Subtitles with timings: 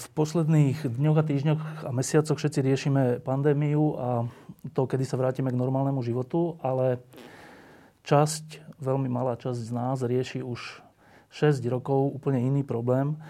[0.00, 4.24] V posledných dňoch a týždňoch a mesiacoch všetci riešime pandémiu a
[4.72, 7.04] to, kedy sa vrátime k normálnemu životu, ale
[8.08, 10.80] časť, veľmi malá časť z nás rieši už
[11.36, 13.20] 6 rokov úplne iný problém.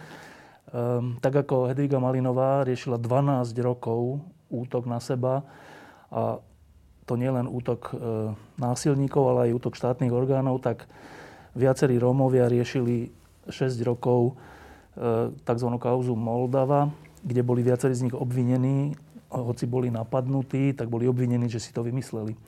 [0.70, 5.42] Ehm, tak ako Hedviga Malinová riešila 12 rokov útok na seba
[6.14, 6.38] a
[7.02, 7.94] to nie len útok e,
[8.62, 10.86] násilníkov, ale aj útok štátnych orgánov, tak
[11.58, 13.10] viacerí Rómovia riešili
[13.50, 14.38] 6 rokov
[15.46, 15.68] tzv.
[15.78, 16.90] kauzu Moldava,
[17.22, 18.96] kde boli viacerí z nich obvinení,
[19.30, 22.34] hoci boli napadnutí, tak boli obvinení, že si to vymysleli.
[22.34, 22.38] E,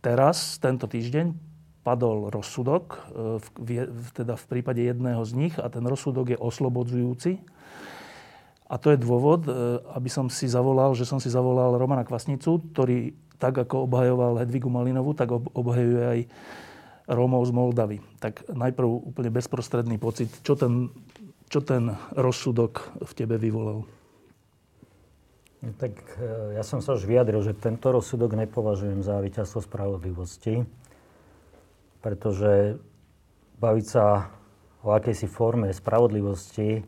[0.00, 1.36] teraz, tento týždeň,
[1.84, 3.04] padol rozsudok,
[3.60, 3.76] e,
[4.16, 7.42] teda v prípade jedného z nich a ten rozsudok je oslobodzujúci.
[8.72, 9.44] A to je dôvod,
[9.92, 14.72] aby som si zavolal, že som si zavolal Romana Kvasnicu, ktorý tak ako obhajoval Hedvigu
[14.72, 16.20] Malinovu, tak obhajuje aj
[17.10, 17.98] Rómov z Moldavy.
[18.22, 20.90] Tak najprv úplne bezprostredný pocit, čo ten,
[21.50, 23.82] čo ten rozsudok v tebe vyvolal?
[25.62, 30.66] Tak e, ja som sa už vyjadril, že tento rozsudok nepovažujem za víťazstvo spravodlivosti,
[32.02, 32.82] pretože
[33.62, 34.34] baviť sa
[34.82, 36.82] o akejsi forme spravodlivosti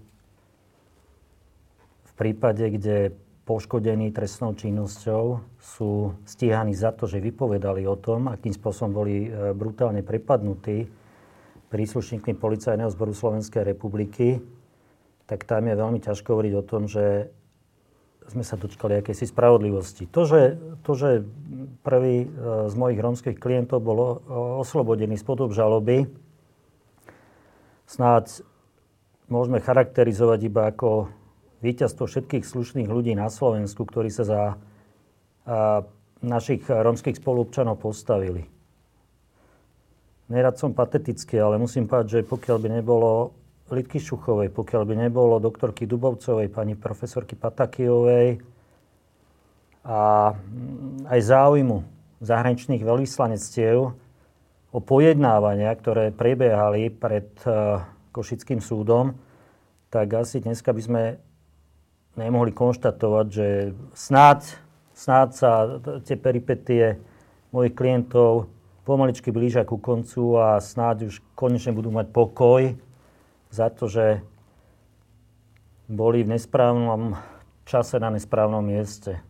[2.05, 8.56] v prípade, kde poškodení trestnou činnosťou sú stíhaní za to, že vypovedali o tom, akým
[8.56, 10.89] spôsobom boli e, brutálne prepadnutí
[11.69, 14.41] príslušníkmi Policajného zboru Slovenskej republiky,
[15.28, 17.28] tak tam je veľmi ťažko hovoriť o tom, že
[18.25, 20.09] sme sa dočkali akejsi spravodlivosti.
[20.09, 21.28] To, že, to, že
[21.84, 22.26] prvý e,
[22.72, 24.25] z mojich rómskych klientov bol
[24.65, 26.09] oslobodený spod obžaloby,
[27.84, 28.41] snáď
[29.28, 31.12] môžeme charakterizovať iba ako
[31.64, 34.42] víťazstvo všetkých slušných ľudí na Slovensku, ktorí sa za
[36.20, 38.44] našich rómskych spolupčanov postavili.
[40.28, 43.36] Nerad som patetický, ale musím povedať, že pokiaľ by nebolo
[43.72, 48.41] Lidky Šuchovej, pokiaľ by nebolo doktorky Dubovcovej, pani profesorky Patakijovej
[49.84, 51.78] a mm, aj záujmu
[52.25, 53.76] zahraničných veľvyslanectiev
[54.72, 57.28] o pojednávania, ktoré prebiehali pred
[58.10, 59.12] Košickým súdom,
[59.92, 61.02] tak asi dneska by sme
[62.14, 63.48] nemohli konštatovať, že
[63.94, 64.58] snáď,
[64.94, 65.50] snáď sa
[66.06, 66.98] tie peripetie
[67.50, 68.50] mojich klientov
[68.84, 72.62] pomaličky blížia ku koncu a snáď už konečne budú mať pokoj
[73.48, 74.20] za to, že
[75.88, 77.16] boli v nesprávnom
[77.64, 79.20] čase na nesprávnom mieste.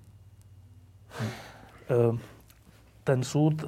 [1.86, 2.18] Ehm,
[3.06, 3.66] ten súd e,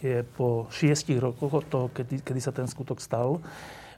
[0.00, 3.42] je po šiestich rokoch od toho, kedy, kedy sa ten skutok stal.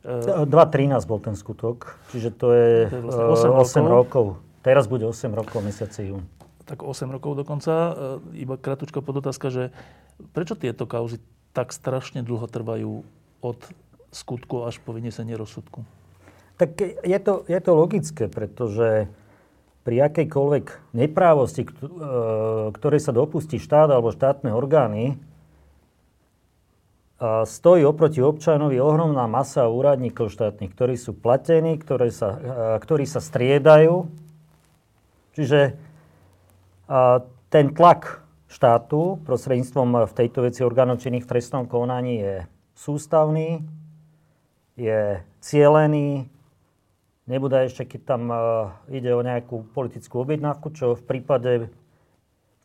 [0.04, 3.88] 2.13 bol ten skutok, čiže to je, to je vlastne 8, 8 rokov.
[3.88, 4.26] rokov.
[4.60, 6.28] Teraz bude 8 rokov, mesiaci jún.
[6.68, 7.72] Tak 8 rokov dokonca.
[7.72, 9.72] E, iba kratučka podotázka, že
[10.36, 11.24] prečo tieto kauzy
[11.56, 13.04] tak strašne dlho trvajú
[13.40, 13.58] od
[14.12, 15.88] skutku až po vynesenie rozsudku?
[16.60, 19.08] Tak je to, je to logické, pretože
[19.84, 21.70] pri akejkoľvek neprávosti, e,
[22.76, 25.16] ktorej sa dopustí štát alebo štátne orgány,
[27.22, 32.36] stojí oproti občanovi ohromná masa úradníkov štátnych, ktorí sú platení, ktoré sa,
[32.82, 34.10] ktorí sa striedajú.
[35.34, 35.78] Čiže
[37.48, 42.36] ten tlak štátu prostredníctvom v tejto veci orgánov činných v trestnom konaní je
[42.74, 43.62] sústavný,
[44.74, 46.26] je cielený,
[47.30, 48.22] nebude ešte, keď tam
[48.90, 51.70] ide o nejakú politickú objednávku, čo v prípade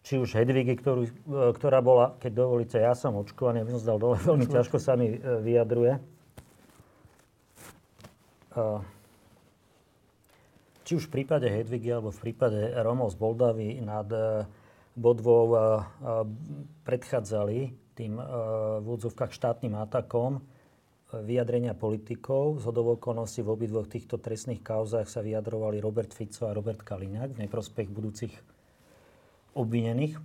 [0.09, 1.11] či už Hedvigy, ktorú, e,
[1.53, 5.13] ktorá bola, keď dovolíte, ja som očkovaný, aby som zdal dole, veľmi ťažko sa mi
[5.13, 5.93] e, vyjadruje.
[5.93, 6.01] E,
[10.81, 14.09] či už v prípade Hedvigy alebo v prípade Romov z Moldavy nad
[14.97, 15.53] Bodvou
[16.81, 17.57] predchádzali
[17.93, 20.41] tým v úvodzovkách štátnym atakom
[21.13, 22.65] vyjadrenia politikov.
[22.65, 27.41] Z okolností v obidvoch týchto trestných kauzách sa vyjadrovali Robert Fico a Robert Kaliňák v
[27.45, 28.33] neprospech budúcich
[29.59, 30.15] obvinených.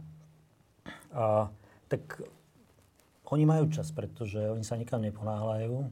[1.11, 1.51] A,
[1.91, 2.23] tak
[3.35, 5.91] oni majú čas, pretože oni sa nikam neponáhľajú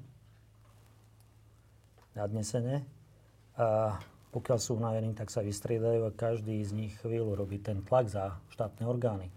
[2.14, 2.86] nadnesene.
[3.58, 3.98] A
[4.32, 8.40] pokiaľ sú unavení, tak sa vystriedajú a každý z nich chvíľu robí ten tlak za
[8.48, 9.28] štátne orgány.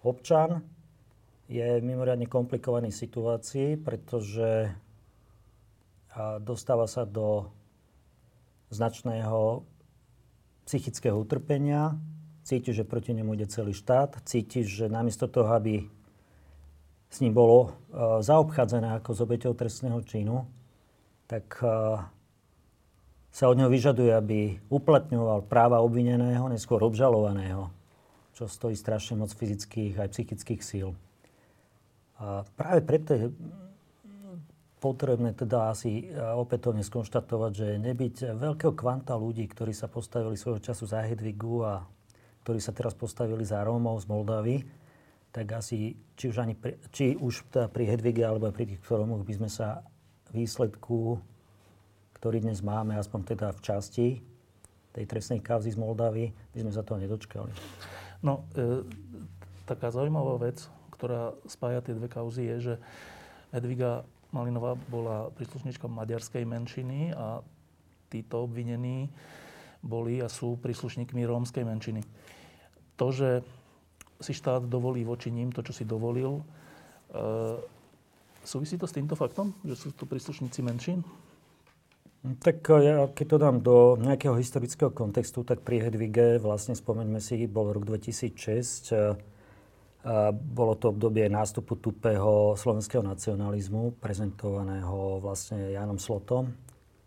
[0.00, 0.64] Občan
[1.48, 4.72] je v mimoriadne komplikovanej situácii, pretože
[6.44, 7.48] dostáva sa do
[8.68, 9.64] značného
[10.68, 11.96] psychického utrpenia,
[12.48, 15.84] cíti, že proti nemu ide celý štát, cíti, že namiesto toho, aby
[17.12, 20.48] s ním bolo uh, zaobchádzané ako s obeťou trestného činu,
[21.28, 22.00] tak uh,
[23.28, 27.68] sa od neho vyžaduje, aby uplatňoval práva obvineného, neskôr obžalovaného,
[28.32, 30.96] čo stojí strašne moc fyzických aj psychických síl.
[32.18, 33.24] A práve preto je
[34.82, 40.62] potrebné teda asi e, opätovne skonštatovať, že nebyť veľkého kvanta ľudí, ktorí sa postavili svojho
[40.62, 41.86] času za Hedvigu a
[42.48, 44.64] ktorí sa teraz postavili za Rómov z Moldavy,
[45.36, 49.20] tak asi či už, ani pri, či už teda pri Hedvige alebo pri tých Rómoch
[49.20, 49.84] by sme sa
[50.32, 51.20] výsledku,
[52.16, 54.06] ktorý dnes máme, aspoň teda v časti
[54.96, 57.52] tej trestnej kauzy z Moldavy, by sme sa toho nedočkali.
[58.24, 58.80] No, e,
[59.68, 62.74] taká zaujímavá vec, ktorá spája tie dve kauzy, je, že
[63.52, 67.44] Hedviga Malinová bola príslušnička maďarskej menšiny a
[68.08, 69.12] títo obvinení
[69.84, 72.00] boli a sú príslušníkmi rómskej menšiny.
[72.98, 73.46] To, že
[74.18, 76.42] si štát dovolí voči ním to, čo si dovolil, e,
[78.42, 81.06] súvisí to s týmto faktom, že sú tu príslušníci menšín?
[82.42, 87.22] Tak e, ja, keď to dám do nejakého historického kontextu, tak pri Hedvige, vlastne spomeňme
[87.22, 88.90] si, bol rok 2006,
[90.32, 96.54] bolo to obdobie nástupu tupého slovenského nacionalizmu, prezentovaného vlastne Jánom Slotom,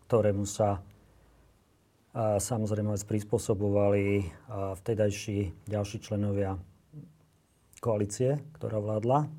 [0.05, 0.83] ktorému sa
[2.15, 6.59] samozrejme prispôsobovali vtedajší ďalší členovia
[7.79, 9.31] koalície, ktorá vládla.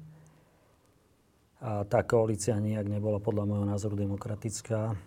[1.62, 4.98] A tá koalícia nijak nebola podľa môjho názoru demokratická,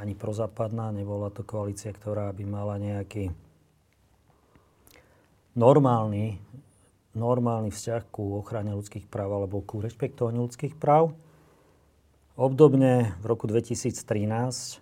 [0.00, 0.88] ani prozápadná.
[0.96, 3.28] Nebola to koalícia, ktorá by mala nejaký
[5.52, 6.40] normálny
[7.18, 11.18] normálny vzťah ku ochrane ľudských práv alebo ku rešpektovaniu ľudských práv.
[12.38, 14.78] Obdobne v roku 2013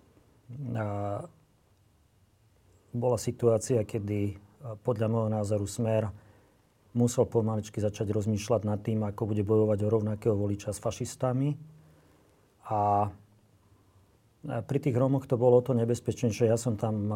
[2.94, 4.36] bola situácia, kedy
[4.82, 6.10] podľa môjho názoru Smer
[6.96, 11.54] musel pomaličky začať rozmýšľať nad tým, ako bude bojovať o rovnakého voliča s fašistami.
[12.66, 13.12] A
[14.46, 16.48] pri tých Rómoch to bolo to nebezpečnejšie.
[16.48, 17.12] Ja som tam,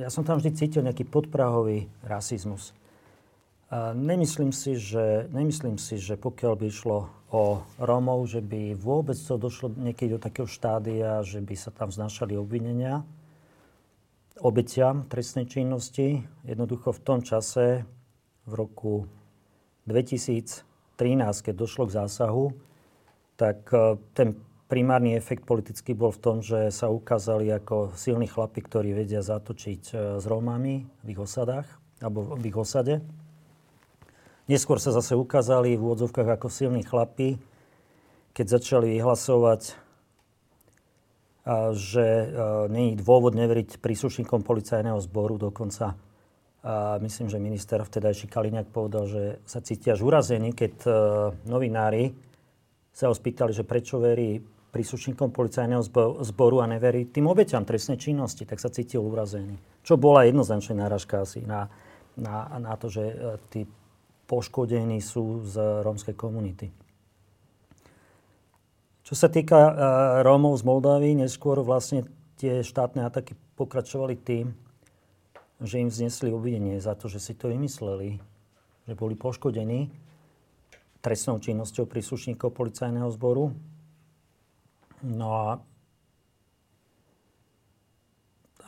[0.00, 2.72] ja som tam vždy cítil nejaký podprahový rasizmus.
[3.94, 9.38] Nemyslím si, že, nemyslím si, že pokiaľ by išlo o Rómov, že by vôbec to
[9.38, 13.06] došlo niekedy do takého štádia, že by sa tam znašali obvinenia
[14.40, 16.24] obetiam trestnej činnosti.
[16.44, 17.84] Jednoducho v tom čase,
[18.48, 19.06] v roku
[19.86, 20.64] 2013,
[21.44, 22.56] keď došlo k zásahu,
[23.36, 28.60] tak e, ten primárny efekt politický bol v tom, že sa ukázali ako silní chlapi,
[28.64, 31.68] ktorí vedia zatočiť e, s Rómami v ich osadách,
[32.00, 33.04] alebo v ich osade.
[34.50, 37.38] Neskôr sa zase ukázali v úvodzovkách ako silní chlapi,
[38.34, 39.78] keď začali vyhlasovať,
[41.74, 42.30] že
[42.70, 45.40] není dôvod neveriť príslušníkom policajného zboru.
[45.40, 45.98] Dokonca
[47.00, 50.86] myslím, že minister vtedajší Kaliňák povedal, že sa cíti až urazený, keď
[51.48, 52.12] novinári
[52.92, 54.38] sa ho spýtali, že prečo verí
[54.70, 55.82] príslušníkom policajného
[56.22, 59.58] zboru a neverí tým obeťam trestnej činnosti, tak sa cítil urazený.
[59.82, 61.66] Čo bola jednoznačne náražka asi na,
[62.14, 63.14] na, na to, že e,
[63.50, 63.60] tí
[64.30, 66.70] poškodení sú z rómskej komunity.
[69.10, 69.72] Čo sa týka uh,
[70.22, 72.06] Rómov z Moldávy, neskôr vlastne
[72.38, 74.54] tie štátne ataky pokračovali tým,
[75.58, 78.22] že im vznesli obvinenie za to, že si to vymysleli,
[78.86, 79.90] že boli poškodení
[81.02, 83.50] trestnou činnosťou príslušníkov policajného zboru.
[85.02, 85.46] No a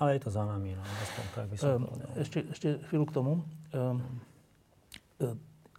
[0.02, 3.14] ale je to za nami, no, aspoň tak by som um, ešte, ešte chvíľu k
[3.14, 3.32] tomu.
[3.70, 4.02] Um,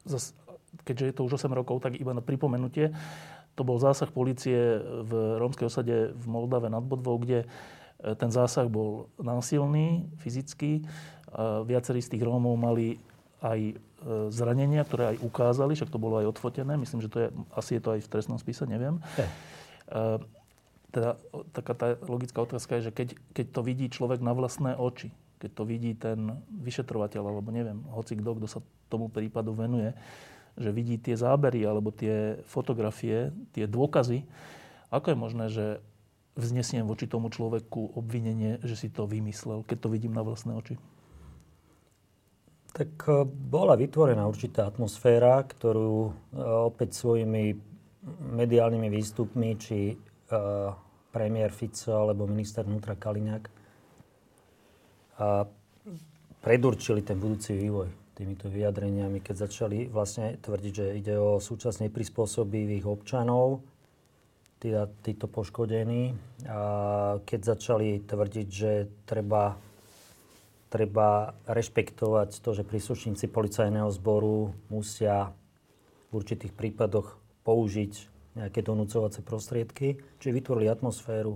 [0.08, 0.32] zas,
[0.88, 2.96] keďže je to už 8 rokov, tak iba na pripomenutie,
[3.54, 7.48] to bol zásah policie v rómskej osade v Moldave nad Bodvou, kde e,
[8.18, 10.86] ten zásah bol násilný, fyzický.
[11.66, 13.02] Viacerí z tých Rómov mali
[13.42, 13.76] aj e,
[14.30, 16.78] zranenia, ktoré aj ukázali, však to bolo aj odfotené.
[16.78, 19.02] Myslím, že to je, asi je to aj v trestnom spise, neviem.
[19.18, 19.28] Je.
[20.94, 21.18] Teda
[21.58, 25.10] taká tá logická otázka je, že keď, keď to vidí človek na vlastné oči,
[25.42, 28.60] keď to vidí ten vyšetrovateľ, alebo neviem, hoci kto, kto sa
[28.94, 29.90] tomu prípadu venuje,
[30.58, 34.26] že vidí tie zábery alebo tie fotografie, tie dôkazy,
[34.94, 35.66] ako je možné, že
[36.38, 40.78] vznesiem voči tomu človeku obvinenie, že si to vymyslel, keď to vidím na vlastné oči?
[42.74, 47.54] Tak e, bola vytvorená určitá atmosféra, ktorú e, opäť svojimi
[48.34, 49.96] mediálnymi výstupmi, či e,
[51.14, 53.62] premiér Fico alebo minister vnútra Kaliňák
[56.42, 62.86] predurčili ten budúci vývoj týmito vyjadreniami, keď začali vlastne tvrdiť, že ide o súčasne prispôsobivých
[62.86, 63.66] občanov.
[64.64, 66.16] teda títo poškodení,
[66.48, 69.60] a keď začali tvrdiť, že treba,
[70.72, 75.36] treba rešpektovať to, že príslušníci policajného zboru musia
[76.08, 77.94] v určitých prípadoch použiť
[78.40, 81.36] nejaké donúcovacie prostriedky, či vytvorili atmosféru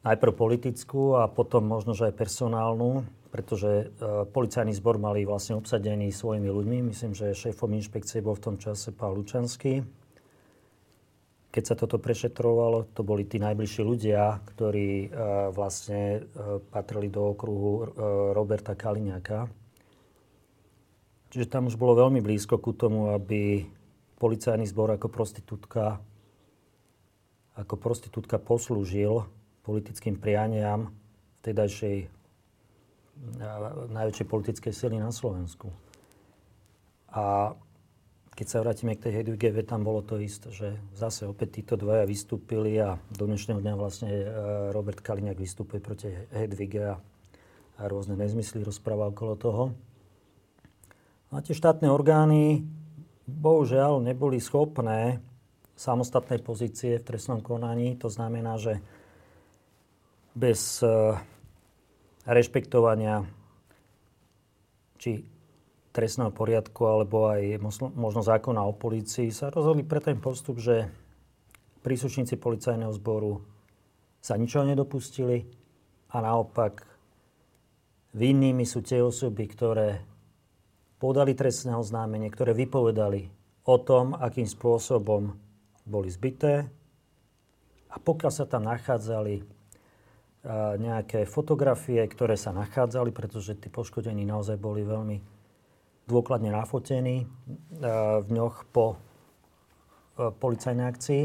[0.00, 3.84] najprv politickú a potom možno, že aj personálnu, pretože e,
[4.26, 6.90] policajný zbor mali vlastne obsadený svojimi ľuďmi.
[6.90, 9.86] Myslím, že šéfom inšpekcie bol v tom čase pán Lučanský
[11.50, 17.34] keď sa toto prešetrovalo, to boli tí najbližší ľudia, ktorí uh, vlastne uh, patrili do
[17.34, 17.84] okruhu uh,
[18.30, 19.50] Roberta Kaliňáka.
[21.34, 23.66] Čiže tam už bolo veľmi blízko ku tomu, aby
[24.22, 25.98] policajný zbor ako prostitútka
[27.58, 29.26] ako prostitútka poslúžil
[29.66, 30.88] politickým prianiam
[31.42, 32.08] vtedajšej
[33.90, 35.68] najväčšej politickej sily na Slovensku.
[37.12, 37.54] A
[38.30, 42.08] keď sa vrátime k tej Hedvigeve, tam bolo to isté, že zase opäť títo dvaja
[42.08, 44.24] vystúpili a do dnešného dňa vlastne e,
[44.72, 46.96] Robert Kaliňák vystúpuje proti Hedvige a,
[47.76, 49.64] a rôzne nezmysly rozpráva okolo toho.
[51.36, 52.64] A tie štátne orgány
[53.28, 55.20] bohužiaľ neboli schopné
[55.76, 58.00] samostatnej pozície v trestnom konaní.
[58.00, 58.80] To znamená, že
[60.32, 61.12] bez e,
[62.30, 63.26] rešpektovania
[65.00, 65.26] či
[65.90, 67.58] trestného poriadku alebo aj
[67.98, 70.86] možno zákona o polícii sa rozhodli pre ten postup, že
[71.82, 73.42] príslušníci policajného zboru
[74.22, 75.48] sa ničoho nedopustili
[76.14, 76.86] a naopak
[78.14, 79.88] vinnými sú tie osoby, ktoré
[81.02, 83.32] podali trestné oznámenie, ktoré vypovedali
[83.66, 85.34] o tom, akým spôsobom
[85.88, 86.68] boli zbyté
[87.90, 89.59] a pokiaľ sa tam nachádzali
[90.80, 95.20] nejaké fotografie, ktoré sa nachádzali, pretože tí poškodení naozaj boli veľmi
[96.10, 97.26] dôkladne nafotení e,
[98.18, 98.98] v ňoch po
[100.18, 101.24] e, policajnej akcii,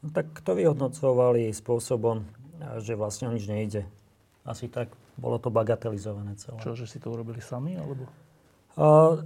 [0.00, 2.26] no tak to vyhodnocovali spôsobom, e,
[2.80, 3.84] že vlastne o nič nejde.
[4.48, 4.88] Asi tak
[5.20, 6.56] bolo to bagatelizované celé.
[6.64, 7.76] Čo, že si to urobili sami?
[7.76, 8.08] Alebo?
[8.80, 9.20] Uh,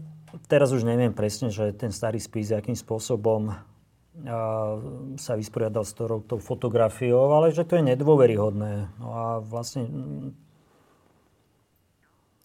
[0.50, 3.54] teraz už neviem presne, že ten starý spis, akým spôsobom
[5.18, 8.94] sa vysporiadal s tou, tou fotografiou, ale že to je nedôveryhodné.
[9.02, 9.90] No a vlastne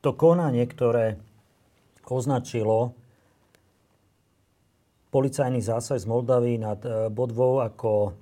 [0.01, 1.21] to konanie, ktoré
[2.09, 2.97] označilo
[5.13, 8.17] policajný zásah z Moldavy nad e, Bodvou ako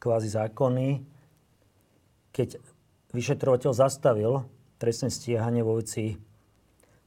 [0.00, 1.04] kvázi zákonný,
[2.32, 2.56] keď
[3.12, 4.48] vyšetrovateľ zastavil
[4.80, 6.16] trestné stíhanie vo veci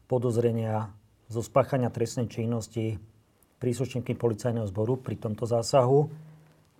[0.05, 0.93] podozrenia
[1.29, 3.01] zo spáchania trestnej činnosti
[3.63, 6.11] príslušníky policajného zboru pri tomto zásahu,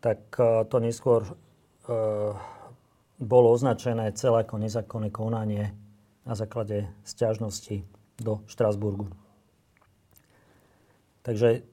[0.04, 1.32] tak e, to neskôr e,
[3.24, 5.72] bolo označené celé ako nezákonné konanie
[6.28, 7.88] na základe stiažnosti
[8.20, 9.08] do Štrásburgu.
[11.24, 11.64] Takže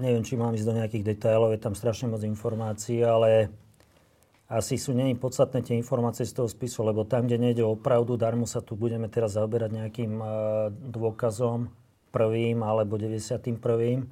[0.00, 3.52] neviem, či mám ísť do nejakých detailov, je tam strašne moc informácií, ale
[4.48, 8.16] asi sú není podstatné tie informácie z toho spisu, lebo tam, kde nejde o pravdu,
[8.16, 10.28] darmo sa tu budeme teraz zaoberať nejakým uh,
[10.72, 11.72] dôkazom
[12.12, 14.06] alebo 91.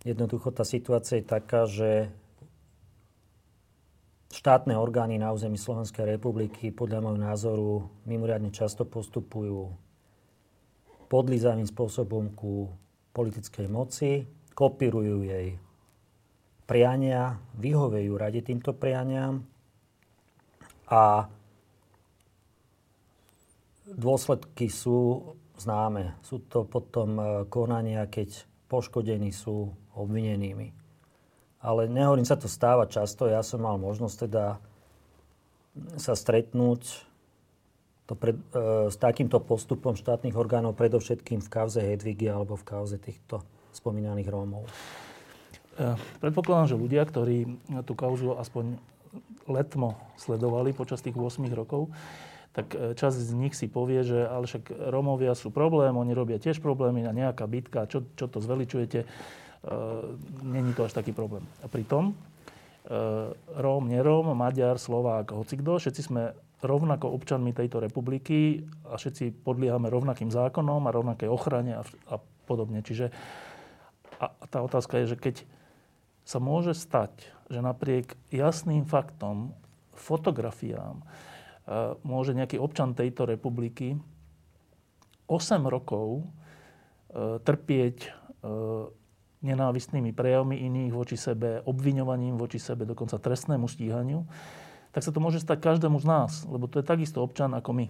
[0.00, 2.08] Jednoducho tá situácia je taká, že
[4.30, 7.70] štátne orgány na území Slovenskej republiky podľa môjho názoru
[8.06, 9.68] mimoriadne často postupujú
[11.10, 12.70] podlízavým spôsobom ku
[13.10, 14.22] politickej moci,
[14.54, 15.58] kopírujú jej
[16.70, 19.42] priania, vyhovejú radi týmto prianiam
[20.86, 21.26] a
[23.90, 26.16] dôsledky sú známe.
[26.24, 30.72] Sú to potom e, konania, keď poškodení sú obvinenými.
[31.60, 33.28] Ale nehovorím sa to stáva často.
[33.28, 34.44] Ja som mal možnosť teda
[36.00, 36.82] sa stretnúť
[38.08, 42.96] to pred, e, s takýmto postupom štátnych orgánov, predovšetkým v kauze Hedvigy alebo v kauze
[42.98, 43.44] týchto
[43.76, 44.64] spomínaných Rómov?
[44.66, 44.72] E,
[46.18, 47.46] predpokladám, že ľudia, ktorí
[47.86, 48.80] tú kauzu aspoň
[49.50, 51.90] letmo sledovali počas tých 8 rokov,
[52.50, 56.42] tak e, časť z nich si povie, že ale však Rómovia sú problém, oni robia
[56.42, 59.06] tiež problémy a nejaká bitka, čo, čo to zveličujete, e,
[60.42, 61.46] není to až taký problém.
[61.62, 62.14] A pritom e,
[63.54, 70.28] Róm, neróm, Maďar, Slovák, hocikdo, všetci sme rovnako občanmi tejto republiky a všetci podliehame rovnakým
[70.28, 72.84] zákonom a rovnakej ochrane a, a podobne.
[72.84, 73.08] Čiže
[74.20, 75.36] a, a tá otázka je, že keď
[76.26, 77.10] sa môže stať,
[77.48, 79.56] že napriek jasným faktom,
[79.96, 81.02] fotografiám,
[82.02, 83.98] môže nejaký občan tejto republiky
[85.30, 86.24] 8 rokov e,
[87.38, 88.08] trpieť e,
[89.46, 94.26] nenávistnými prejavmi iných voči sebe, obviňovaním voči sebe, dokonca trestnému stíhaniu,
[94.90, 97.86] tak sa to môže stať každému z nás, lebo to je takisto občan ako my.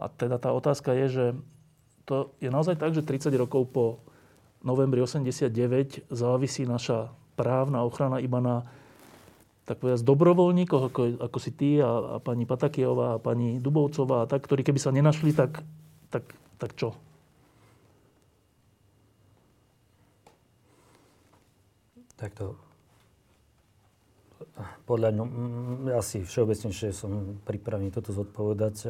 [0.00, 1.26] A teda tá otázka je, že
[2.08, 3.84] to je naozaj tak, že 30 rokov po
[4.64, 8.56] novembri 89 závisí naša právna ochrana iba na
[9.70, 14.28] tak povedať, dobrovoľníkoch, ako, ako si ty a, a pani Patakijová a pani Dubovcová a
[14.30, 15.62] tak, ktorí keby sa nenašli, tak,
[16.10, 16.26] tak,
[16.58, 16.98] tak čo?
[22.18, 22.58] Tak to
[24.84, 25.24] podľa no,
[25.94, 28.76] asi všeobecnejšie som pripravený toto zodpovedať.
[28.82, 28.88] E,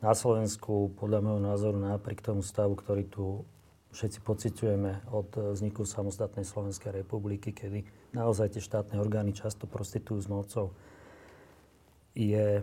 [0.00, 3.44] na Slovensku, podľa môjho názoru, napriek tomu stavu, ktorý tu
[3.90, 7.82] všetci pociťujeme od vzniku samostatnej Slovenskej republiky, kedy
[8.14, 10.70] naozaj tie štátne orgány často prostitujú s mocou,
[12.14, 12.62] je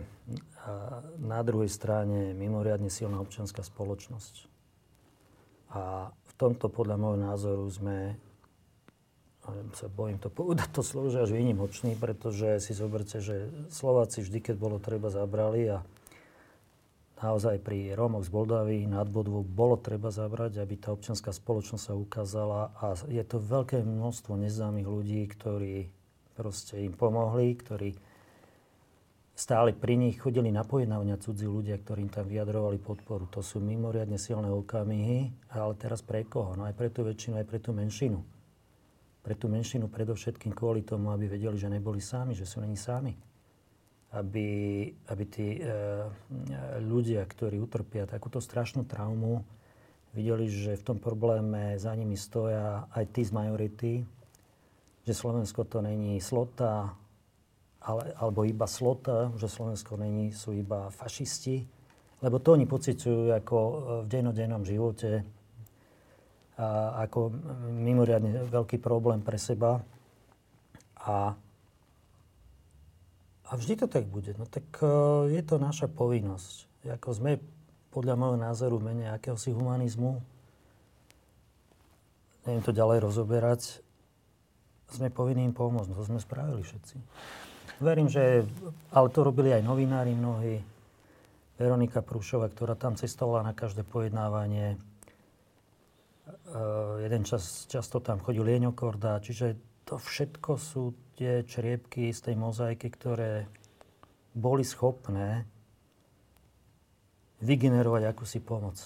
[1.18, 4.44] na druhej strane mimoriadne silná občianská spoločnosť.
[5.72, 8.16] A v tomto podľa môjho názoru sme
[9.72, 14.38] sa bojím to povedať to slovo, že až výnimočný, pretože si zoberte, že Slováci vždy,
[14.44, 15.78] keď bolo treba, zabrali a
[17.18, 21.94] naozaj pri Rómoch z Moldavy nad Bodvou bolo treba zabrať, aby tá občianská spoločnosť sa
[21.98, 25.90] ukázala a je to veľké množstvo neznámych ľudí, ktorí
[26.38, 27.98] proste im pomohli, ktorí
[29.34, 33.26] stáli pri nich, chodili na pojednávania cudzí ľudia, ktorí im tam vyjadrovali podporu.
[33.34, 36.58] To sú mimoriadne silné okamihy, ale teraz pre koho?
[36.58, 38.38] No aj pre tú väčšinu, aj pre tú menšinu
[39.28, 43.12] pre tú menšinu predovšetkým kvôli tomu, aby vedeli, že neboli sami, že sú není sami.
[44.08, 45.68] Aby, aby tí e,
[46.80, 49.44] ľudia, ktorí utrpia takúto strašnú traumu,
[50.16, 53.92] videli, že v tom probléme za nimi stoja aj tí z majority,
[55.04, 56.96] že Slovensko to není slota,
[57.84, 61.68] ale, alebo iba slota, že Slovensko není, sú iba fašisti,
[62.24, 63.58] lebo to oni pociťujú ako
[64.02, 65.22] v dennodennom živote,
[66.58, 67.30] a ako
[67.70, 69.78] mimoriadne veľký problém pre seba.
[70.98, 71.38] A,
[73.48, 74.36] a vždy to tak bude.
[74.36, 76.68] No tak uh, je to naša povinnosť.
[77.00, 77.40] Ako sme
[77.90, 80.20] podľa môjho názoru v mene akéhosi humanizmu,
[82.44, 83.80] neviem to ďalej rozoberať,
[84.92, 85.92] sme povinní im pomôcť.
[85.92, 86.96] To sme spravili všetci.
[87.84, 88.44] Verím, že,
[88.92, 90.60] ale to robili aj novinári mnohí.
[91.60, 94.78] Veronika Prúšova, ktorá tam cestovala na každé pojednávanie,
[96.48, 98.40] Uh, jeden čas, často tam chodil
[98.72, 99.52] Korda, čiže
[99.88, 103.48] to všetko sú tie čriepky z tej mozaiky, ktoré
[104.36, 105.48] boli schopné
[107.40, 108.76] vygenerovať akúsi pomoc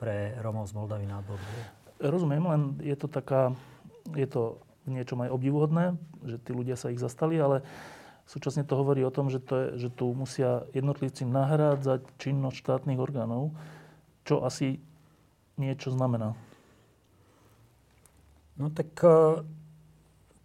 [0.00, 1.60] pre Romov z Moldavy na Bodvu.
[2.00, 3.52] Rozumiem, len je to taká,
[4.16, 4.56] je to
[4.88, 5.84] niečom aj obdivuhodné,
[6.24, 7.60] že tí ľudia sa ich zastali, ale
[8.24, 13.00] súčasne to hovorí o tom, že, to je, že tu musia jednotlivci nahrádzať činnosť štátnych
[13.02, 13.52] orgánov,
[14.24, 14.80] čo asi
[15.60, 16.32] niečo znamená.
[18.56, 19.44] No tak eh,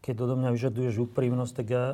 [0.01, 1.85] keď do mňa vyžaduješ úprimnosť, tak ja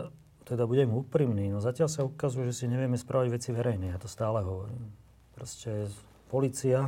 [0.48, 1.52] teda budem úprimný.
[1.52, 3.91] No zatiaľ sa ukazuje, že si nevieme správať veci verejné.
[3.91, 4.88] Ja to stále hovorím.
[5.36, 5.91] Proste
[6.32, 6.88] policia,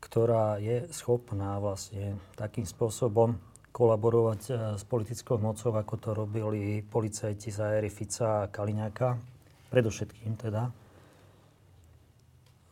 [0.00, 3.36] ktorá je schopná vlastne takým spôsobom
[3.74, 9.20] kolaborovať eh, s politickou mocou, ako to robili policajti za éry Fica a Kaliňáka,
[9.68, 10.70] predovšetkým teda,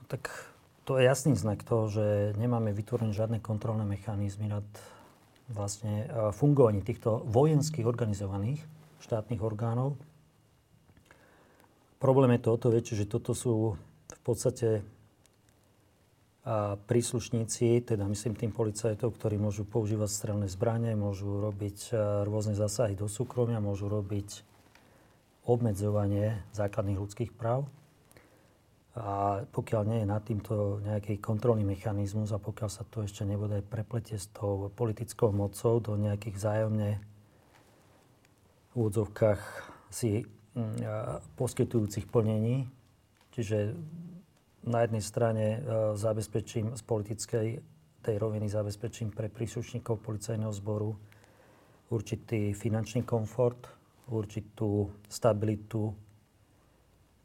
[0.06, 0.28] tak
[0.84, 4.66] to je jasný znak toho, že nemáme vytvorené žiadne kontrolné mechanizmy nad
[5.50, 8.62] vlastne e, fungovaním týchto vojenských organizovaných
[9.02, 9.98] štátnych orgánov.
[11.98, 13.74] Problém je to o to väčšie, že toto sú
[14.10, 14.82] v podstate
[16.90, 22.98] príslušníci, teda myslím tým policajtov, ktorí môžu používať strelné zbranie, môžu robiť e, rôzne zásahy
[22.98, 24.42] do súkromia, môžu robiť
[25.46, 27.70] obmedzovanie základných ľudských práv.
[28.92, 33.64] A pokiaľ nie je nad týmto nejaký kontrolný mechanizmus a pokiaľ sa to ešte nebude
[33.64, 36.90] prepletie s tou politickou mocou do nejakých vzájomne
[38.72, 39.40] v úvodzovkách
[39.92, 40.24] si
[40.56, 40.76] mm,
[41.36, 42.68] poskytujúcich plnení,
[43.32, 43.76] čiže
[44.64, 45.58] na jednej strane e,
[45.96, 47.46] zabezpečím z politickej
[48.02, 50.96] tej roviny zabezpečím pre príslušníkov policajného zboru
[51.92, 53.68] určitý finančný komfort,
[54.08, 55.92] určitú stabilitu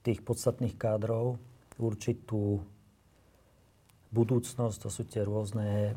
[0.04, 1.40] tých podstatných kádrov,
[1.78, 2.62] určitú
[4.12, 4.78] budúcnosť.
[4.84, 5.96] To sú tie rôzne e,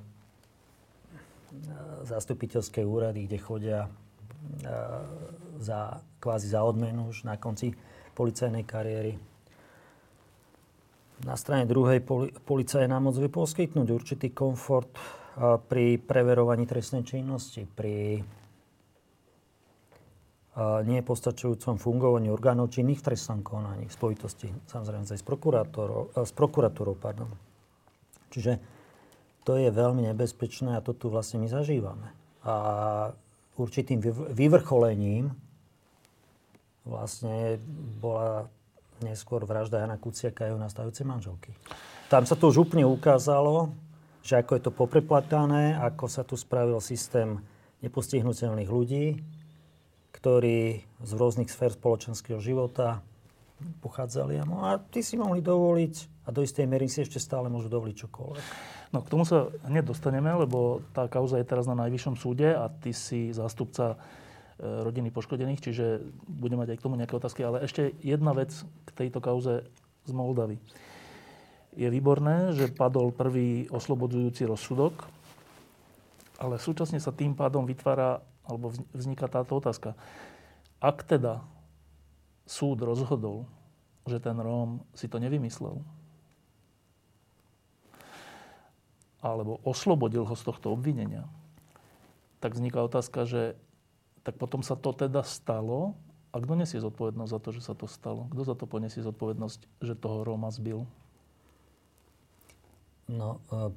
[2.05, 3.91] zastupiteľské úrady, kde chodia e,
[5.61, 7.73] za, kvázi za odmenu už na konci
[8.13, 9.15] policajnej kariéry.
[11.21, 15.01] Na strane druhej poli, policia nám môcť poskytnúť určitý komfort e,
[15.61, 18.21] pri preverovaní trestnej činnosti, pri
[20.59, 26.33] nie postačujúcom fungovaní orgánov činných v trestnom konaní v spojitosti samozrejme aj s, eh, s
[26.35, 26.99] prokuratúrou.
[26.99, 27.31] Pardon.
[28.35, 28.59] Čiže
[29.47, 32.11] to je veľmi nebezpečné a to tu vlastne my zažívame.
[32.43, 32.55] A
[33.55, 34.03] určitým
[34.35, 35.31] vyvrcholením
[36.83, 37.61] vlastne
[38.01, 38.49] bola
[39.01, 41.55] neskôr vražda Jana Kuciaka a jeho nastavujúcej manželky.
[42.11, 43.73] Tam sa to už úplne ukázalo,
[44.21, 47.41] že ako je to popreplatané, ako sa tu spravil systém
[47.81, 49.17] nepostihnutelných ľudí,
[50.11, 53.01] ktorí z rôznych sfér spoločenského života
[53.81, 54.41] pochádzali.
[54.45, 57.97] No a ty si mohli dovoliť, a do istej miery si ešte stále môžu dovoliť
[58.07, 58.47] čokoľvek.
[58.91, 62.67] No k tomu sa hneď dostaneme, lebo tá kauza je teraz na Najvyššom súde a
[62.67, 63.97] ty si zástupca e,
[64.67, 67.41] rodiny poškodených, čiže budem mať aj k tomu nejaké otázky.
[67.47, 68.51] Ale ešte jedna vec
[68.89, 69.69] k tejto kauze
[70.09, 70.59] z Moldavy.
[71.79, 75.07] Je výborné, že padol prvý oslobodzujúci rozsudok,
[76.43, 78.19] ale súčasne sa tým pádom vytvára,
[78.51, 79.95] alebo vzniká táto otázka.
[80.83, 81.47] Ak teda
[82.51, 83.47] súd rozhodol,
[84.11, 85.79] že ten Róm si to nevymyslel,
[89.21, 91.29] alebo oslobodil ho z tohto obvinenia,
[92.41, 93.43] tak vzniká otázka, že
[94.25, 95.95] tak potom sa to teda stalo
[96.33, 98.33] a kto nesie zodpovednosť za to, že sa to stalo?
[98.33, 100.89] Kto za to poniesie zodpovednosť, že toho Róma zbil?
[103.11, 103.75] No, e,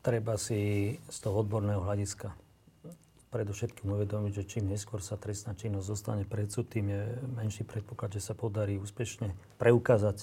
[0.00, 2.45] treba si z toho odborného hľadiska
[3.30, 7.02] predovšetkým uvedomiť, že čím neskôr sa trestná činnosť zostane pred súd, tým je
[7.36, 10.16] menší predpoklad, že sa podarí úspešne preukázať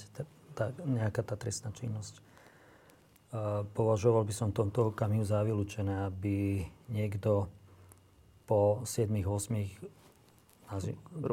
[0.56, 2.24] tá, nejaká tá trestná činnosť.
[3.74, 7.50] Považoval by som tomto okamihu za vylúčené, aby niekto
[8.46, 9.92] po 7-8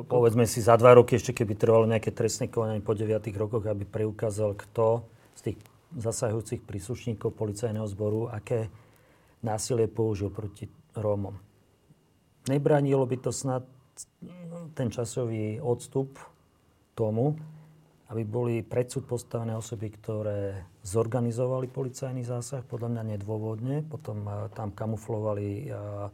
[0.05, 3.88] povedzme si za dva roky, ešte keby trvalo nejaké trestné konanie po 9 rokoch, aby
[3.88, 5.57] preukázal, kto z tých
[5.97, 8.69] zasahujúcich príslušníkov policajného zboru, aké
[9.41, 11.50] násilie použil proti Rómom.
[12.51, 13.63] Nebranilo by to snad
[14.75, 16.19] ten časový odstup
[16.91, 17.39] tomu,
[18.11, 23.87] aby boli predsud postavené osoby, ktoré zorganizovali policajný zásah, podľa mňa nedôvodne.
[23.87, 26.11] Potom eh, tam kamuflovali eh,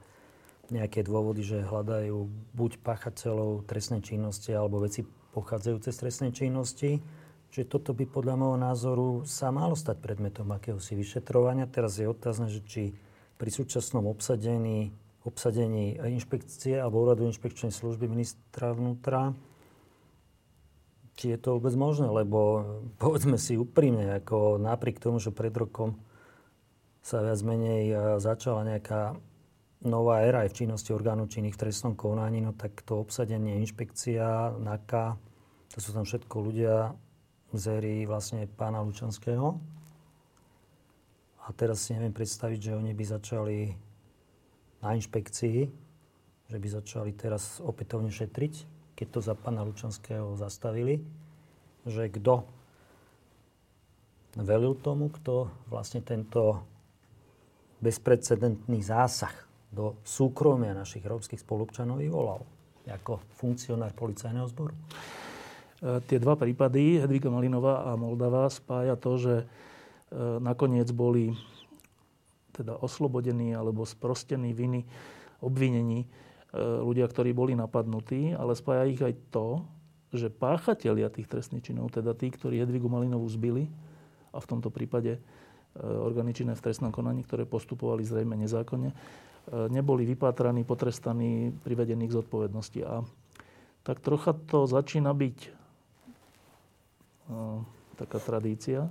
[0.70, 2.18] nejaké dôvody, že hľadajú
[2.54, 5.02] buď pachateľov trestnej činnosti alebo veci
[5.34, 7.02] pochádzajúce z trestnej činnosti.
[7.48, 11.72] Čiže toto by podľa môjho názoru sa malo stať predmetom akéhosi vyšetrovania.
[11.72, 12.84] Teraz je otázne, že či
[13.40, 14.92] pri súčasnom obsadení,
[15.28, 19.36] obsadení inšpekcie alebo úradu inšpekčnej služby ministra vnútra
[21.18, 22.40] či je to vôbec možné, lebo
[23.02, 25.98] povedzme si úprimne, ako napriek tomu, že pred rokom
[27.02, 29.18] sa viac menej e, začala nejaká
[29.82, 34.58] nová éra aj v činnosti orgánu činných v trestnom konaní, no tak to obsadenie, inšpekcia,
[34.62, 35.18] NAKA,
[35.74, 36.94] to sú tam všetko ľudia
[37.54, 39.58] z éry vlastne pána Lučanského.
[41.48, 43.58] A teraz si neviem predstaviť, že oni by začali
[44.82, 45.60] na inšpekcii,
[46.48, 50.98] že by začali teraz opätovne šetriť keď to za pána Lučanského zastavili,
[51.86, 52.50] že kto
[54.42, 56.66] velil tomu, kto vlastne tento
[57.78, 59.34] bezprecedentný zásah
[59.70, 62.42] do súkromia našich rómskych spolupčanov vyvolal
[62.90, 64.74] ako funkcionár policajného zboru.
[64.74, 64.80] E,
[66.10, 69.46] tie dva prípady, Hedviga Malinová a Moldava, spája to, že e,
[70.42, 71.36] nakoniec boli
[72.58, 74.84] teda oslobodení alebo sprostení viny,
[75.46, 76.10] obvinení
[76.48, 79.68] E, ľudia, ktorí boli napadnutí, ale spája ich aj to,
[80.16, 83.68] že páchatelia tých trestných činov, teda tí, ktorí Hedvigu Malinovú zbili,
[84.32, 85.22] a v tomto prípade e,
[85.84, 88.96] orgány činné v trestnom konaní, ktoré postupovali zrejme nezákonne, e,
[89.68, 92.80] neboli vypátraní, potrestaní, privedení k zodpovednosti.
[92.88, 93.04] A
[93.84, 95.56] tak trocha to začína byť
[98.00, 98.88] taká tradícia,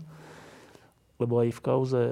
[1.17, 2.03] lebo aj v kauze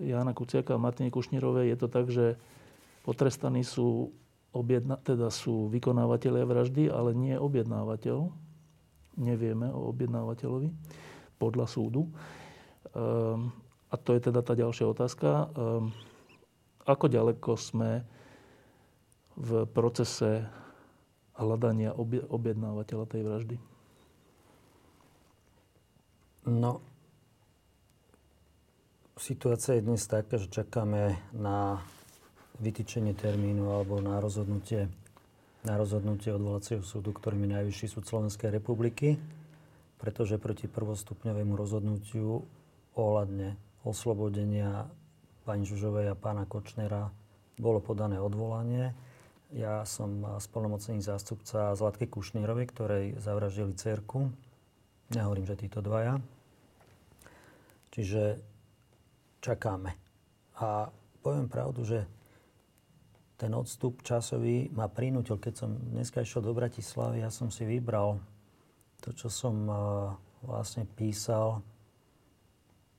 [0.00, 2.40] Jana Kuciaka a Martiny Kušnírovej je to tak, že
[3.04, 4.12] potrestaní sú
[4.50, 8.32] objedna, teda sú vykonávateľia vraždy, ale nie objednávateľ.
[9.20, 10.72] Nevieme o objednávateľovi
[11.36, 12.08] podľa súdu.
[12.96, 13.52] Um,
[13.90, 15.50] a to je teda tá ďalšia otázka.
[15.54, 15.92] Um,
[16.86, 18.02] ako ďaleko sme
[19.36, 20.46] v procese
[21.38, 21.94] hľadania
[22.28, 23.56] objednávateľa tej vraždy?
[26.48, 26.80] No,
[29.20, 31.84] situácia je dnes taká, že čakáme na
[32.56, 34.88] vytýčenie termínu alebo na rozhodnutie,
[35.60, 39.20] na rozhodnutie odvolacieho súdu, ktorým je Najvyšší súd Slovenskej republiky,
[40.00, 42.48] pretože proti prvostupňovému rozhodnutiu
[42.96, 44.88] ohľadne oslobodenia
[45.44, 47.12] pani Žužovej a pána Kočnera
[47.60, 48.96] bolo podané odvolanie.
[49.52, 54.32] Ja som spolnomocný zástupca Zlatky Kušnírovej, ktorej zavraždili cerku.
[55.12, 56.22] Nehovorím, že títo dvaja.
[57.90, 58.49] Čiže
[59.40, 59.96] čakáme.
[60.60, 60.92] A
[61.24, 62.04] poviem pravdu, že
[63.40, 65.40] ten odstup časový ma prinútil.
[65.40, 68.20] Keď som dneska išiel do Bratislavy, ja som si vybral
[69.00, 69.64] to, čo som
[70.44, 71.64] vlastne písal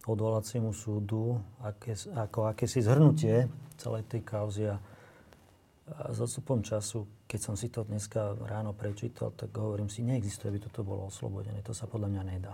[0.09, 3.45] odvolaciemu súdu aké, ako akési zhrnutie
[3.77, 4.65] celej tej kauzy.
[4.65, 4.81] A
[6.09, 10.61] s odstupom času, keď som si to dneska ráno prečítal, tak hovorím si, neexistuje, aby
[10.65, 11.61] toto bolo oslobodené.
[11.61, 12.53] To sa podľa mňa nedá.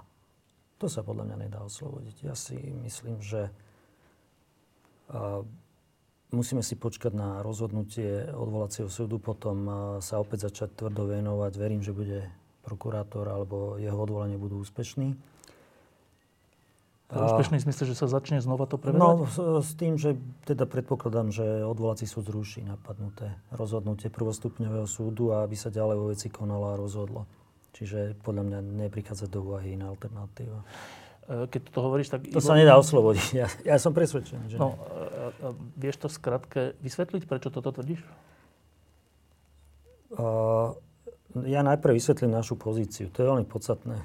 [0.75, 2.15] To sa podľa mňa nedá oslobodiť.
[2.27, 3.47] Ja si myslím, že
[6.31, 9.67] musíme si počkať na rozhodnutie odvolacieho súdu, potom
[10.03, 11.51] sa opäť začať tvrdo venovať.
[11.55, 12.27] Verím, že bude
[12.67, 15.15] prokurátor alebo jeho odvolanie budú úspešní.
[17.07, 18.99] Úspešný v zmysle, že sa začne znova to preberať?
[18.99, 25.31] No, s, s tým, že teda predpokladám, že odvolací súd zruší napadnuté rozhodnutie prvostupňového súdu
[25.31, 27.23] a aby sa ďalej vo veci konalo a rozhodlo.
[27.71, 28.59] Čiže podľa mňa
[28.91, 30.67] neprichádza do úvahy iná alternatíva.
[31.27, 32.23] E, keď to hovoríš, tak...
[32.31, 32.47] To Ivo...
[32.47, 33.27] sa nedá oslobodiť.
[33.35, 37.99] Ja, ja som presvedčený, že no, a, a vieš to skratke vysvetliť, prečo toto tvrdíš?
[40.15, 40.71] Uh,
[41.43, 43.11] ja najprv vysvetlím našu pozíciu.
[43.11, 43.99] To je veľmi podstatné.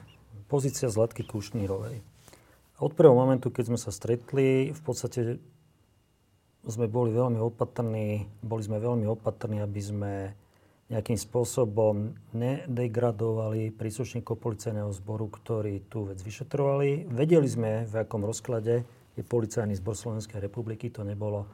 [0.51, 2.03] Pozícia Zlatky Kušnírovej.
[2.83, 5.39] Od prvého momentu, keď sme sa stretli, v podstate
[6.67, 10.13] sme boli veľmi opatrní, boli sme veľmi opatrní, aby sme
[10.93, 17.09] nejakým spôsobom nedegradovali príslušníkov policajného zboru, ktorí tú vec vyšetrovali.
[17.09, 18.85] Vedeli sme, v akom rozklade
[19.17, 20.93] je policajný zbor Slovenskej republiky.
[20.93, 21.49] To nebolo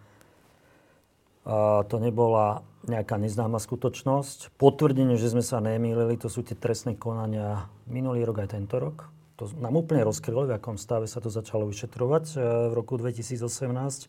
[1.49, 4.61] a to nebola nejaká neznáma skutočnosť.
[4.61, 9.09] Potvrdenie, že sme sa nemýlili, to sú tie trestné konania minulý rok aj tento rok.
[9.41, 13.41] To nám úplne rozkrylo, v akom stave sa to začalo vyšetrovať e, v roku 2018.
[13.41, 14.09] E,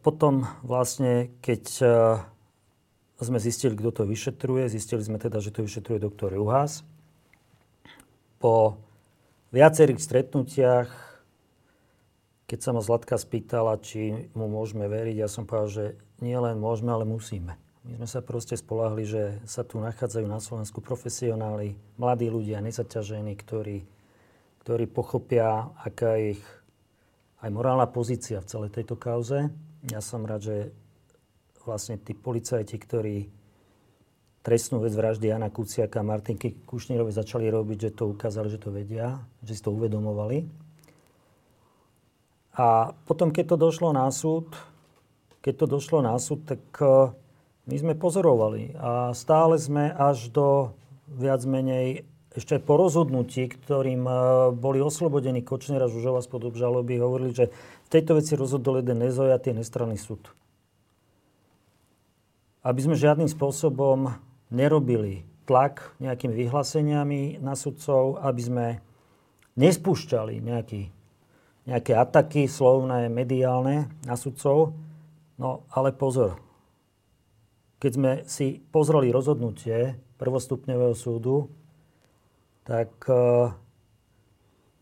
[0.00, 1.86] potom vlastne, keď e,
[3.24, 6.84] sme zistili, kto to vyšetruje, zistili sme teda, že to vyšetruje doktor Juhás.
[8.36, 8.76] Po
[9.54, 11.06] viacerých stretnutiach
[12.46, 15.84] keď sa ma Zlatka spýtala, či mu môžeme veriť, ja som povedal, že
[16.22, 17.58] nie len môžeme, ale musíme.
[17.82, 23.34] My sme sa proste spolahli, že sa tu nachádzajú na Slovensku profesionáli, mladí ľudia, nezaťažení,
[23.34, 23.82] ktorí,
[24.62, 26.44] ktorí pochopia, aká je ich
[27.42, 29.50] aj morálna pozícia v celej tejto kauze.
[29.90, 30.56] Ja som rád, že
[31.66, 33.16] vlastne tí policajti, ktorí
[34.46, 38.70] trestnú vec vraždy Jana Kuciaka a Martinky Kušnírovi začali robiť, že to ukázali, že to
[38.70, 40.46] vedia, že si to uvedomovali
[42.56, 44.48] a potom, keď to došlo na súd,
[45.44, 47.12] keď to došlo na súd, tak e,
[47.68, 50.72] my sme pozorovali a stále sme až do
[51.04, 54.12] viac menej ešte po rozhodnutí, ktorým e,
[54.56, 57.52] boli oslobodení Kočner a Žužova spod obžaloby, hovorili, že
[57.86, 60.32] v tejto veci rozhodol jeden nezojatý nestranný súd.
[62.66, 64.10] Aby sme žiadnym spôsobom
[64.50, 68.66] nerobili tlak nejakými vyhláseniami na sudcov, aby sme
[69.54, 70.90] nespúšťali nejaký
[71.66, 74.72] nejaké ataky slovné, mediálne na sudcov.
[75.36, 76.38] No ale pozor,
[77.82, 81.50] keď sme si pozreli rozhodnutie prvostupňového súdu,
[82.62, 83.52] tak uh,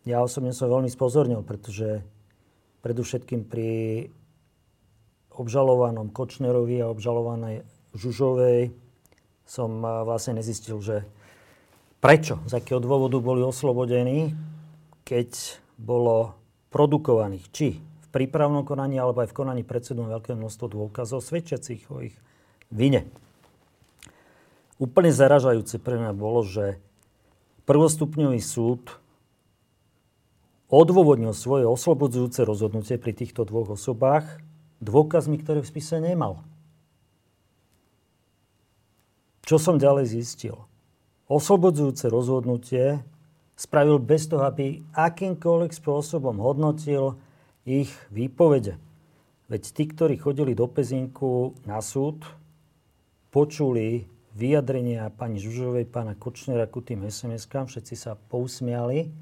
[0.04, 2.04] ja osobne som veľmi spozornil, pretože
[2.84, 3.72] predovšetkým pri
[5.34, 8.74] obžalovanom Kočnerovi a obžalovanej Žužovej
[9.46, 11.06] som uh, vlastne nezistil, že
[12.02, 14.34] prečo, z akého dôvodu boli oslobodení,
[15.06, 16.34] keď bolo
[16.74, 22.02] produkovaných či v prípravnom konaní alebo aj v konaní predsedom veľké množstvo dôkazov svedčiacich o
[22.02, 22.16] ich
[22.74, 23.06] vine.
[24.82, 26.82] Úplne zaražajúce pre mňa bolo, že
[27.64, 28.98] prvostupňový súd
[30.66, 34.42] odôvodnil svoje oslobodzujúce rozhodnutie pri týchto dvoch osobách
[34.82, 36.42] dôkazmi, ktoré v spise nemal.
[39.44, 40.56] Čo som ďalej zistil?
[41.28, 43.04] Oslobodzujúce rozhodnutie
[43.60, 47.20] spravil bez toho, aby akýmkoľvek spôsobom hodnotil
[47.68, 48.80] ich výpovede.
[49.52, 52.24] Veď tí, ktorí chodili do Pezinku na súd,
[53.28, 59.12] počuli vyjadrenia pani Žužovej, pána Kočnera ku tým SMS-kám, všetci sa pousmiali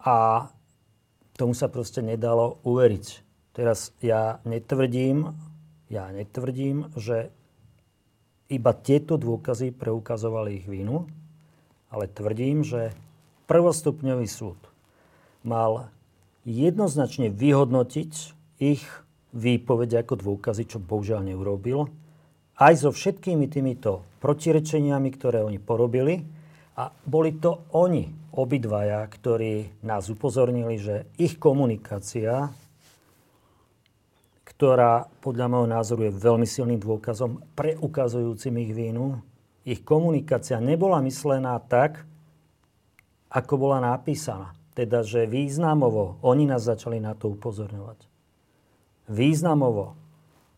[0.00, 0.48] a
[1.36, 3.06] tomu sa proste nedalo uveriť.
[3.52, 5.36] Teraz ja netvrdím,
[5.92, 7.28] ja netvrdím, že
[8.50, 11.06] iba tieto dôkazy preukazovali ich vinu,
[11.88, 12.90] ale tvrdím, že
[13.46, 14.58] prvostupňový súd
[15.46, 15.88] mal
[16.42, 18.12] jednoznačne vyhodnotiť
[18.60, 18.84] ich
[19.30, 21.86] výpovede ako dôkazy, čo bohužiaľ neurobil,
[22.60, 26.20] aj so všetkými týmito protirečeniami, ktoré oni porobili.
[26.76, 32.52] A boli to oni, obidvaja, ktorí nás upozornili, že ich komunikácia,
[34.60, 39.16] ktorá podľa môjho názoru je veľmi silným dôkazom preukazujúcim ich vínu,
[39.64, 42.04] ich komunikácia nebola myslená tak,
[43.32, 44.52] ako bola napísaná.
[44.76, 48.04] Teda, že významovo, oni nás začali na to upozorňovať.
[49.08, 49.96] Významovo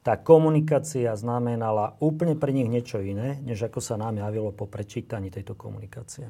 [0.02, 5.30] tá komunikácia znamenala úplne pre nich niečo iné, než ako sa nám javilo po prečítaní
[5.30, 6.26] tejto komunikácie.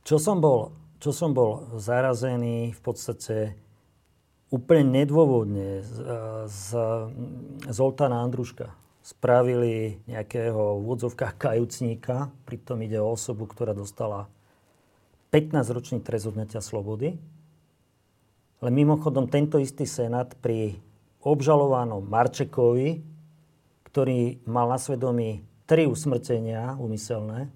[0.00, 3.67] Čo som bol, čo som bol zarazený v podstate
[4.48, 5.94] úplne nedôvodne z,
[6.48, 6.68] z
[7.68, 8.72] Zoltána Andruška,
[9.04, 14.28] spravili nejakého v úvodzovkách kajúcníka, pritom ide o osobu, ktorá dostala
[15.32, 17.16] 15-ročný trest odňatia slobody.
[18.58, 20.76] Ale mimochodom tento istý senát pri
[21.22, 23.00] obžalovanom Marčekovi,
[23.86, 27.52] ktorý mal na svedomí tri usmrtenia umyselné,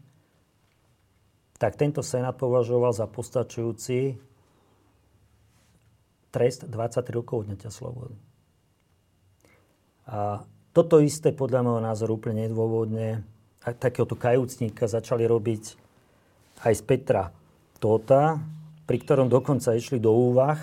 [1.56, 4.18] tak tento senát považoval za postačujúci
[6.32, 8.16] trest 23 rokov odňatia slobody.
[10.08, 10.42] A
[10.72, 13.22] toto isté podľa môjho názoru úplne nedôvodne
[13.62, 15.78] takéhoto kajúcníka začali robiť
[16.66, 17.30] aj z Petra
[17.78, 18.40] Tóta,
[18.88, 20.58] pri ktorom dokonca išli do úvah,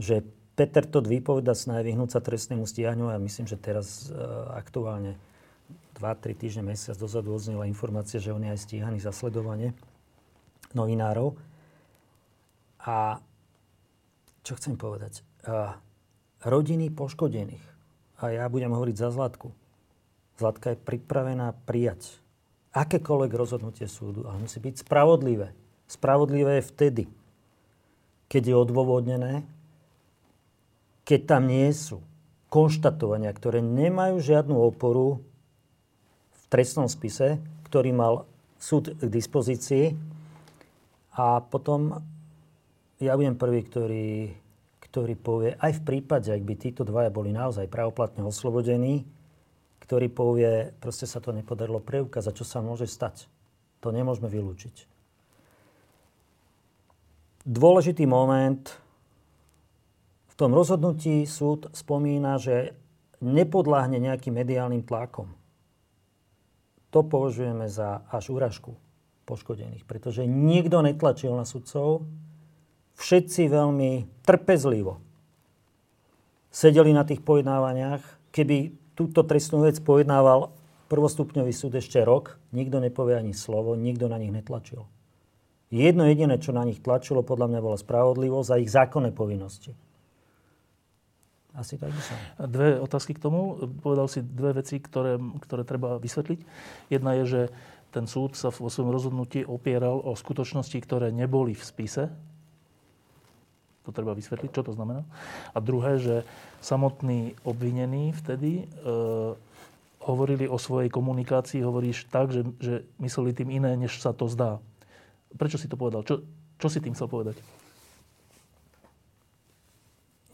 [0.00, 0.24] že
[0.56, 4.16] Peter Todt vypoveda snahy vyhnúť sa trestnému stíhaniu a myslím, že teraz e,
[4.56, 5.20] aktuálne
[6.00, 9.76] 2-3 týždne, mesiac dozadu odznela informácia, že on je aj stíhaný za sledovanie
[10.72, 11.36] novinárov.
[12.80, 13.20] A
[14.46, 15.26] čo chcem povedať?
[15.42, 15.82] A
[16.46, 17.66] rodiny poškodených,
[18.22, 19.50] a ja budem hovoriť za Zlatku,
[20.38, 22.22] Zlatka je pripravená prijať
[22.76, 25.56] akékoľvek rozhodnutie súdu, ale musí byť spravodlivé.
[25.88, 27.04] Spravodlivé je vtedy,
[28.28, 29.34] keď je odôvodnené,
[31.08, 32.04] keď tam nie sú
[32.52, 35.24] konštatovania, ktoré nemajú žiadnu oporu
[36.36, 38.28] v trestnom spise, ktorý mal
[38.60, 39.96] súd k dispozícii.
[41.16, 42.04] A potom
[43.00, 44.08] ja budem prvý, ktorý,
[44.80, 49.04] ktorý povie, aj v prípade, ak by títo dvaja boli naozaj pravoplatne oslobodení,
[49.84, 53.28] ktorý povie, proste sa to nepodarilo preukázať, čo sa môže stať.
[53.84, 54.88] To nemôžeme vylúčiť.
[57.46, 58.66] Dôležitý moment
[60.26, 62.74] v tom rozhodnutí súd spomína, že
[63.22, 65.30] nepodláhne nejakým mediálnym tlakom.
[66.90, 68.74] To považujeme za až úražku
[69.28, 72.02] poškodených, pretože nikto netlačil na sudcov,
[72.96, 75.00] všetci veľmi trpezlivo
[76.56, 78.32] sedeli na tých pojednávaniach.
[78.32, 80.56] Keby túto trestnú vec pojednával
[80.88, 84.88] prvostupňový súd ešte rok, nikto nepovie ani slovo, nikto na nich netlačil.
[85.68, 89.74] Jedno jediné, čo na nich tlačilo, podľa mňa bola spravodlivosť a ich zákonné povinnosti.
[91.56, 92.16] Asi tak by som.
[92.52, 93.56] Dve otázky k tomu.
[93.80, 96.40] Povedal si dve veci, ktoré, ktoré treba vysvetliť.
[96.92, 97.42] Jedna je, že
[97.96, 102.12] ten súd sa vo svojom rozhodnutí opieral o skutočnosti, ktoré neboli v spise.
[103.86, 105.06] To treba vysvetliť, čo to znamená.
[105.54, 106.26] A druhé, že
[106.58, 108.84] samotní obvinení vtedy e,
[110.02, 114.58] hovorili o svojej komunikácii, hovoríš tak, že, že mysleli tým iné, než sa to zdá.
[115.34, 116.02] Prečo si to povedal?
[116.02, 116.26] Čo,
[116.58, 117.38] čo si tým chcel povedať?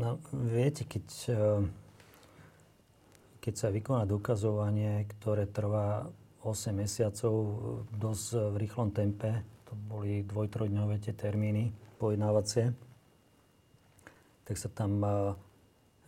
[0.00, 1.60] No, viete, keď, eh,
[3.40, 6.08] keď sa vykoná dokazovanie, ktoré trvá
[6.42, 7.34] 8 mesiacov
[7.94, 11.70] dosť v rýchlom tempe, to boli dvoj-trojdňové tie termíny
[12.02, 12.74] pojednávacie,
[14.44, 15.02] tak sa tam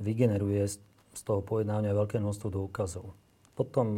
[0.02, 0.66] vygeneruje
[1.14, 3.14] z toho pojednávania veľké množstvo dôkazov.
[3.54, 3.94] Potom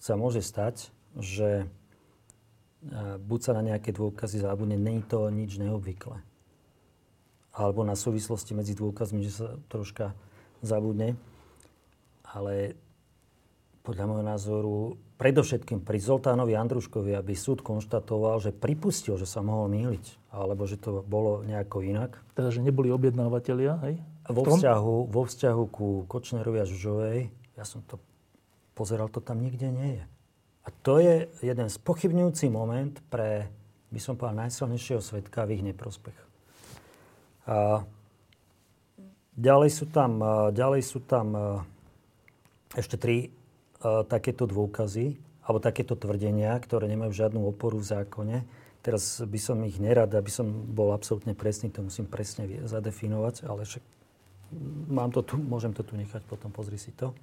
[0.00, 0.88] sa môže stať,
[1.20, 1.68] že
[3.22, 6.24] buď sa na nejaké dôkazy zabudne, není to nič neobvyklé
[7.52, 10.16] alebo na súvislosti medzi dôkazmi, že sa troška
[10.64, 11.20] zabudne.
[12.24, 12.80] Ale
[13.82, 14.74] podľa môjho názoru,
[15.18, 20.78] predovšetkým pri Zoltánovi Andruškovi, aby súd konštatoval, že pripustil, že sa mohol míliť, alebo že
[20.78, 22.18] to bolo nejako inak.
[22.34, 23.94] Teda, že neboli objednávateľia, hej?
[24.30, 27.18] Vo vzťahu, vo vzťahu ku Kočnerovi a Žužovej,
[27.58, 27.98] ja som to
[28.78, 30.04] pozeral, to tam nikde nie je.
[30.62, 33.50] A to je jeden spochybňujúci moment pre,
[33.90, 36.18] by som povedal, najsilnejšieho svetka v ich neprospech.
[37.50, 37.82] A
[39.34, 40.22] ďalej sú tam,
[40.54, 41.58] ďalej sú tam
[42.78, 43.41] ešte tri
[43.82, 48.36] takéto dôkazy, alebo takéto tvrdenia, ktoré nemajú žiadnu oporu v zákone.
[48.82, 53.66] Teraz by som ich nerad, aby som bol absolútne presný, to musím presne zadefinovať, ale
[53.66, 53.82] však
[54.90, 57.14] mám to tu, môžem to tu nechať, potom pozri si to.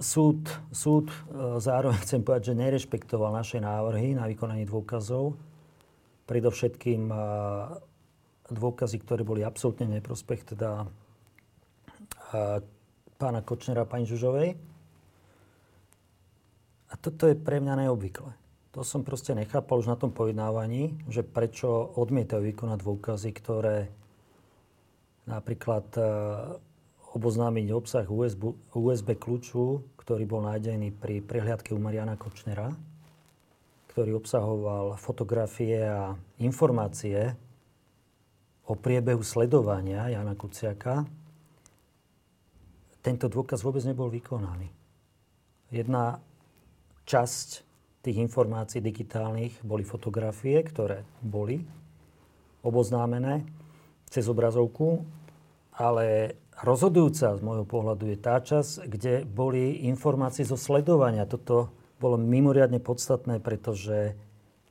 [0.00, 1.08] súd, súd
[1.60, 5.36] zároveň chcem povedať, že nerešpektoval naše návrhy na vykonanie dôkazov
[6.28, 7.08] predovšetkým
[8.52, 10.84] dôkazy, ktoré boli absolútne neprospech, teda
[13.18, 14.56] pána Kočnera a pani Žužovej.
[16.88, 18.32] A toto je pre mňa neobvyklé.
[18.76, 23.88] To som proste nechápal už na tom pojednávaní, že prečo odmietajú vykonať dôkazy, ktoré
[25.28, 25.84] napríklad
[27.12, 32.72] oboznámiť obsah USB, USB kľúču, ktorý bol nájdený pri prehliadke u Mariana Kočnera
[33.98, 37.34] ktorý obsahoval fotografie a informácie
[38.70, 41.02] o priebehu sledovania Jana Kuciaka,
[43.02, 44.68] tento dôkaz vôbec nebol vykonaný.
[45.68, 46.18] Jedna
[47.04, 47.48] časť
[48.04, 51.60] tých informácií digitálnych boli fotografie, ktoré boli
[52.64, 53.44] oboznámené
[54.08, 55.04] cez obrazovku,
[55.76, 61.28] ale rozhodujúca z môjho pohľadu je tá časť, kde boli informácie zo sledovania.
[61.28, 64.14] Toto bolo mimoriadne podstatné, pretože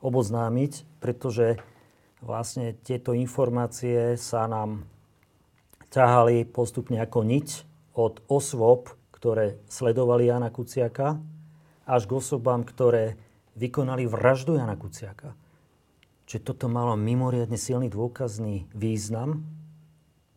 [0.01, 1.59] oboznámiť, pretože
[2.23, 4.88] vlastne tieto informácie sa nám
[5.93, 7.66] ťahali postupne ako niť
[7.97, 11.17] od osôb, ktoré sledovali Jana Kuciaka,
[11.89, 13.17] až k osobám, ktoré
[13.57, 15.33] vykonali vraždu Jana Kuciaka.
[16.29, 19.41] Čiže toto malo mimoriadne silný dôkazný význam,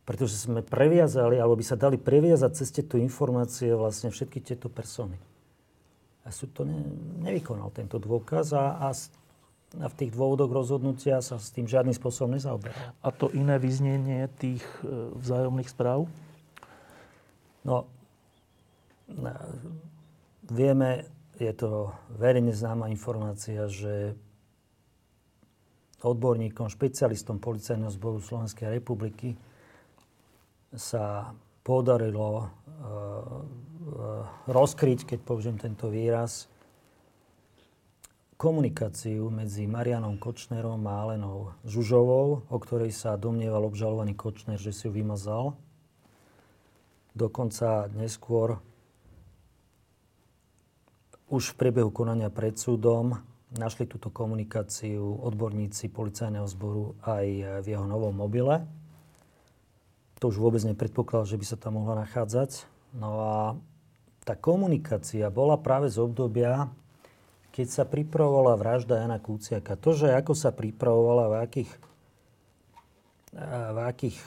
[0.09, 5.21] pretože sme previazali, alebo by sa dali previazať cez tieto informácie vlastne všetky tieto persony.
[6.25, 6.81] A sú to ne,
[7.21, 8.91] nevykonal tento dôkaz a, a
[9.79, 12.75] a v tých dôvodoch rozhodnutia sa s tým žiadnym spôsobom nezaoberal.
[13.07, 16.11] A to iné vyznenie tých e, vzájomných správ?
[17.65, 17.85] No,
[20.49, 21.05] vieme,
[21.37, 24.17] je to verejne známa informácia, že
[26.01, 29.37] odborníkom, špecialistom Policajného zboru Slovenskej republiky
[30.73, 36.49] sa podarilo uh, uh, rozkryť, keď použijem tento výraz,
[38.41, 44.89] komunikáciu medzi Marianom Kočnerom a Alenou Žužovou, o ktorej sa domnieval obžalovaný Kočner, že si
[44.89, 45.61] ju vymazal.
[47.15, 48.63] Dokonca neskôr
[51.31, 53.15] už v priebehu konania pred súdom
[53.55, 57.27] našli túto komunikáciu odborníci policajného zboru aj
[57.63, 58.63] v jeho novom mobile.
[60.23, 62.67] To už vôbec nepredpokladal, že by sa tam mohla nachádzať.
[62.95, 63.39] No a
[64.23, 66.71] tá komunikácia bola práve z obdobia,
[67.51, 71.71] keď sa pripravovala vražda Jana Kuciaka, to, že ako sa pripravovala, v akých,
[73.75, 74.19] v akých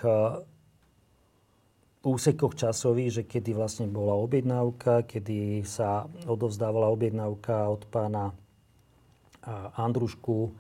[2.04, 8.36] úsekoch časových, že kedy vlastne bola objednávka, kedy sa odovzdávala objednávka od pána
[9.80, 10.52] Andrušku,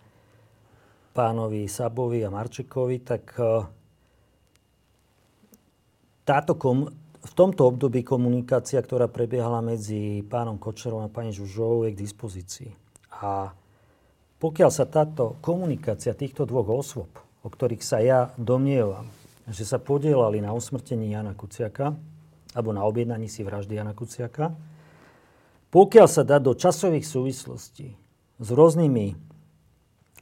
[1.12, 3.36] pánovi Sabovi a Marčekovi, tak
[6.24, 6.88] táto kom,
[7.24, 12.72] v tomto období komunikácia, ktorá prebiehala medzi pánom Kočerom a pani Žužovou, je k dispozícii.
[13.20, 13.52] A
[14.39, 17.12] pokiaľ sa táto komunikácia týchto dvoch osôb,
[17.44, 19.08] o ktorých sa ja domnievam,
[19.48, 21.96] že sa podielali na usmrtení Jana Kuciaka,
[22.54, 24.56] alebo na objednaní si vraždy Jana Kuciaka,
[25.74, 27.98] pokiaľ sa dá do časových súvislostí
[28.38, 29.34] s rôznymi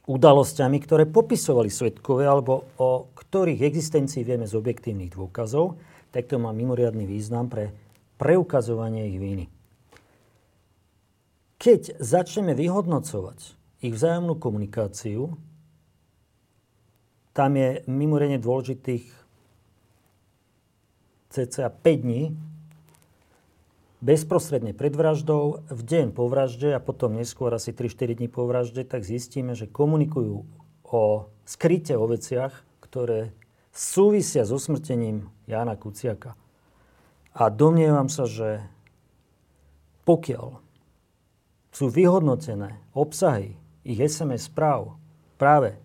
[0.08, 5.78] udalosťami, ktoré popisovali svetkové, alebo o ktorých existencii vieme z objektívnych dôkazov,
[6.10, 7.70] tak to má mimoriadný význam pre
[8.18, 9.46] preukazovanie ich viny.
[11.62, 13.38] Keď začneme vyhodnocovať
[13.86, 15.30] ich vzájomnú komunikáciu,
[17.32, 19.08] tam je mimoriadne dôležitých
[21.32, 22.36] cca 5 dní
[24.04, 28.84] bezprostredne pred vraždou, v deň po vražde a potom neskôr asi 3-4 dní po vražde,
[28.84, 30.44] tak zistíme, že komunikujú
[30.92, 31.02] o
[31.48, 32.52] skryte o veciach,
[32.84, 33.32] ktoré
[33.72, 36.36] súvisia s usmrtením Jána Kuciaka.
[37.32, 38.60] A domnievam sa, že
[40.04, 40.60] pokiaľ
[41.72, 45.00] sú vyhodnotené obsahy ich SMS správ
[45.40, 45.80] práve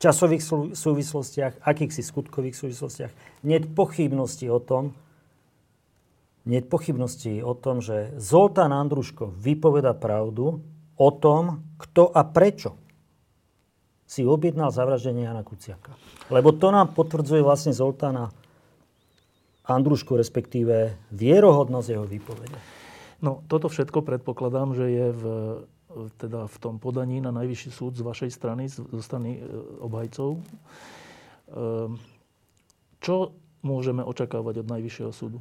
[0.00, 0.42] časových
[0.72, 3.12] súvislostiach, akýchsi skutkových súvislostiach,
[3.44, 4.96] nie pochybnosti o tom,
[6.48, 10.64] nie pochybnosti o tom, že Zoltán Andruško vypoveda pravdu
[10.96, 12.80] o tom, kto a prečo
[14.08, 15.94] si objednal zavraždenie Jana Kuciaka.
[16.32, 18.32] Lebo to nám potvrdzuje vlastne Zoltána
[19.68, 22.58] Andrušku, respektíve vierohodnosť jeho výpovede.
[23.20, 25.22] No, toto všetko predpokladám, že je v,
[26.18, 29.40] teda v tom podaní na najvyšší súd z vašej strany, zo strany e,
[29.82, 30.38] obhajcov.
[31.50, 31.98] Ehm,
[33.02, 33.34] čo
[33.66, 35.38] môžeme očakávať od najvyššieho súdu?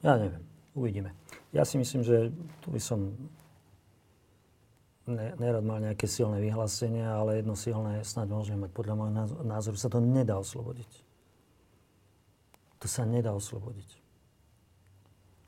[0.00, 0.42] Ja neviem.
[0.72, 1.10] Uvidíme.
[1.50, 2.30] Ja si myslím, že
[2.62, 3.10] tu by som
[5.10, 8.70] ne, nerad mal nejaké silné vyhlásenia, ale jedno silné snáď môžeme mať.
[8.72, 10.90] Podľa môjho názoru sa to nedá oslobodiť.
[12.80, 13.99] To sa nedá oslobodiť.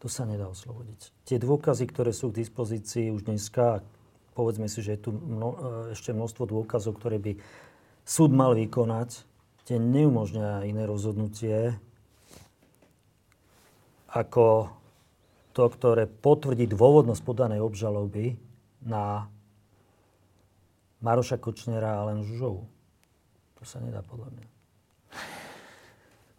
[0.02, 1.14] To sa nedá oslobodiť.
[1.22, 3.86] Tie dôkazy, ktoré sú k dispozícii už dneska,
[4.34, 5.56] povedzme si, že je tu mno, e,
[5.94, 7.38] ešte množstvo dôkazov, ktoré by
[8.02, 9.22] súd mal vykonať,
[9.62, 11.78] tie neumožňujú iné rozhodnutie
[14.10, 14.74] ako
[15.54, 18.34] to, ktoré potvrdí dôvodnosť podanej obžaloby
[18.82, 19.30] na
[20.98, 22.66] Maroša Kočnera a len Žužovu.
[23.58, 24.46] To sa nedá podľa mňa.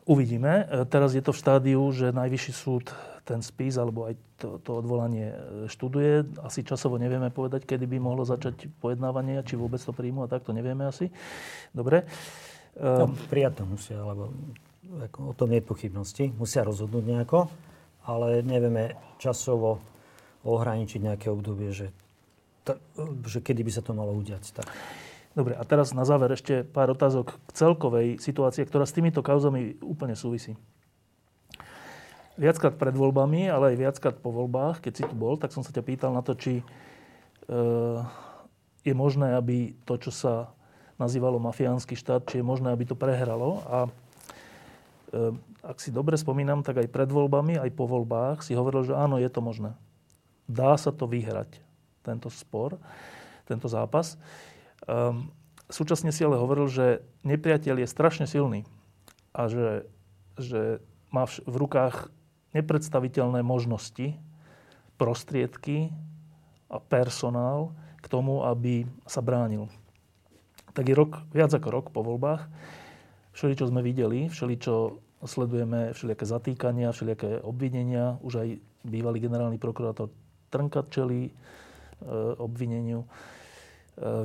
[0.04, 0.68] Uvidíme.
[0.68, 2.92] E, teraz je to v štádiu, že Najvyšší súd
[3.24, 5.38] ten spis alebo aj to, to odvolanie e,
[5.72, 6.44] študuje.
[6.44, 10.44] Asi časovo nevieme povedať, kedy by mohlo začať pojednávanie, či vôbec to príjmu a tak
[10.44, 11.08] to nevieme asi.
[11.72, 12.04] Dobre.
[12.74, 14.34] No, prijať to musia, lebo
[15.14, 16.34] o tom nie je pochybnosti.
[16.34, 17.46] Musia rozhodnúť nejako,
[18.10, 19.78] ale nevieme časovo
[20.44, 21.94] ohraničiť nejaké obdobie, že
[22.66, 22.80] ta,
[23.24, 24.58] že kedy by sa to malo udiať.
[24.58, 24.68] Tak.
[25.34, 29.82] Dobre, a teraz na záver ešte pár otázok k celkovej situácii, ktorá s týmito kauzami
[29.82, 30.54] úplne súvisí.
[32.34, 35.70] Viackrát pred voľbami, ale aj viackrát po voľbách, keď si tu bol, tak som sa
[35.70, 36.64] ťa pýtal na to, či e,
[38.82, 40.50] je možné, aby to, čo sa
[40.98, 43.62] nazývalo mafiánsky štát, či je možné, aby to prehralo.
[43.70, 43.90] A e,
[45.62, 49.22] ak si dobre spomínam, tak aj pred voľbami, aj po voľbách si hovoril, že áno,
[49.22, 49.78] je to možné.
[50.50, 51.62] Dá sa to vyhrať,
[52.02, 52.82] tento spor,
[53.46, 54.18] tento zápas.
[54.84, 55.32] Um,
[55.72, 58.68] súčasne si ale hovoril, že nepriateľ je strašne silný
[59.32, 59.88] a že,
[60.36, 60.84] že
[61.16, 62.12] má v rukách
[62.54, 64.18] nepredstaviteľné možnosti,
[64.98, 65.90] prostriedky
[66.70, 69.70] a personál k tomu, aby sa bránil
[70.74, 72.50] tak je rok, viac ako rok po voľbách.
[73.38, 78.18] Všeli, čo sme videli, všeli, čo sledujeme, všelijaké zatýkania, všelijaké obvinenia.
[78.26, 78.48] Už aj
[78.84, 80.10] bývalý generálny prokurátor
[80.50, 81.34] Trnka čelí e,
[82.38, 83.06] obvineniu.
[83.06, 83.08] E,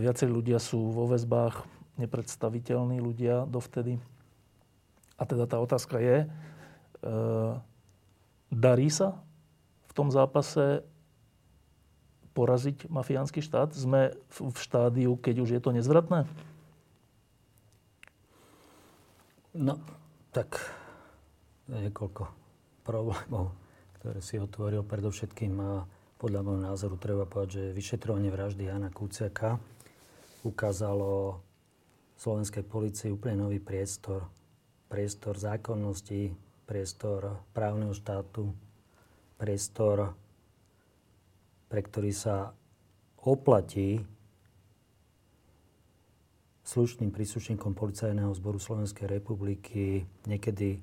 [0.05, 1.65] viacerí ľudia sú vo väzbách,
[2.01, 3.97] nepredstaviteľní ľudia dovtedy.
[5.17, 6.27] A teda tá otázka je, e,
[8.49, 9.21] darí sa
[9.89, 10.85] v tom zápase
[12.37, 13.75] poraziť mafiánsky štát?
[13.75, 16.29] Sme v štádiu, keď už je to nezvratné?
[19.59, 19.81] No,
[20.31, 20.61] tak
[21.67, 22.31] niekoľko
[22.87, 23.53] problémov,
[23.99, 24.87] ktoré si otvoril.
[24.87, 25.83] Predovšetkým a
[26.19, 29.59] podľa môjho názoru treba povedať, že vyšetrovanie vraždy Jana Kuciaka
[30.47, 31.43] ukázalo
[32.19, 34.31] slovenskej policii úplne nový priestor.
[34.89, 36.33] Priestor zákonnosti,
[36.69, 38.53] priestor právneho štátu,
[39.41, 40.13] priestor
[41.69, 42.53] pre ktorý sa
[43.25, 44.05] oplatí
[46.69, 50.81] slušným príslušníkom Policajného zboru Slovenskej republiky niekedy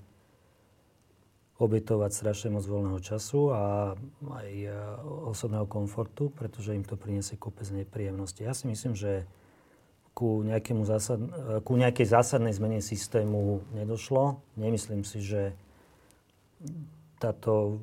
[1.55, 3.95] obetovať strašne moc voľného času a
[4.27, 4.69] aj e,
[5.29, 8.43] osobného komfortu, pretože im to priniesie kopec nepríjemnosti.
[8.43, 9.23] Ja si myslím, že
[10.11, 10.43] ku,
[10.83, 11.21] zásad,
[11.63, 14.43] ku nejakej zásadnej zmene systému nedošlo.
[14.59, 15.55] Nemyslím si, že
[17.16, 17.80] táto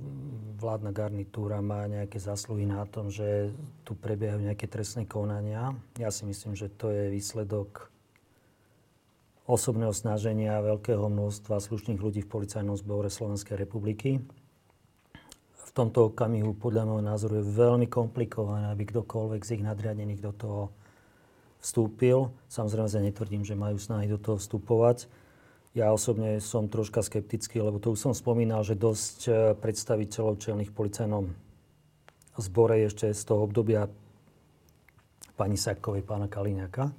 [0.61, 3.51] vládna garnitúra má nejaké zásluhy na tom, že
[3.83, 5.73] tu prebiehajú nejaké trestné konania.
[5.97, 7.89] Ja si myslím, že to je výsledok
[9.49, 14.23] osobného snaženia veľkého množstva slušných ľudí v Policajnom zbore Slovenskej republiky.
[15.53, 20.33] V tomto okamihu podľa môjho názoru je veľmi komplikované, aby kdokoľvek z ich nadriadených do
[20.37, 20.63] toho
[21.65, 22.29] vstúpil.
[22.53, 25.09] Samozrejme, netvrdím, že majú snahy do toho vstupovať
[25.73, 30.73] ja osobne som troška skeptický, lebo to už som spomínal, že dosť e, predstaviteľov čelných
[30.77, 31.33] policajnom
[32.37, 33.89] zbore ešte z toho obdobia
[35.33, 36.93] pani Sakovej, pána Kaliňaka,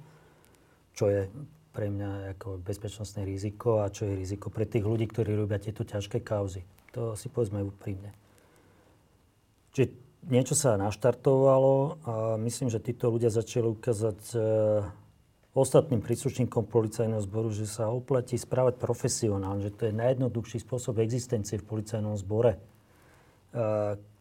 [0.90, 1.30] čo je
[1.74, 5.82] pre mňa ako bezpečnostné riziko a čo je riziko pre tých ľudí, ktorí robia tieto
[5.82, 6.62] ťažké kauzy.
[6.94, 8.14] To si povedzme úprimne.
[9.74, 9.90] Čiže
[10.30, 11.74] niečo sa naštartovalo
[12.06, 14.38] a myslím, že títo ľudia začali ukázať e,
[15.54, 21.62] ostatným príslušníkom policajného zboru, že sa oplatí správať profesionálne, že to je najjednoduchší spôsob existencie
[21.62, 22.58] v policajnom zbore.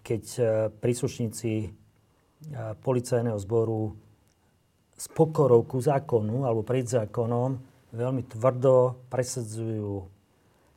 [0.03, 0.41] Keď e,
[0.77, 1.69] príslušníci e,
[2.85, 3.97] policajného zboru
[4.93, 7.57] s pokorou ku zákonu alebo pred zákonom
[7.97, 10.05] veľmi tvrdo presadzujú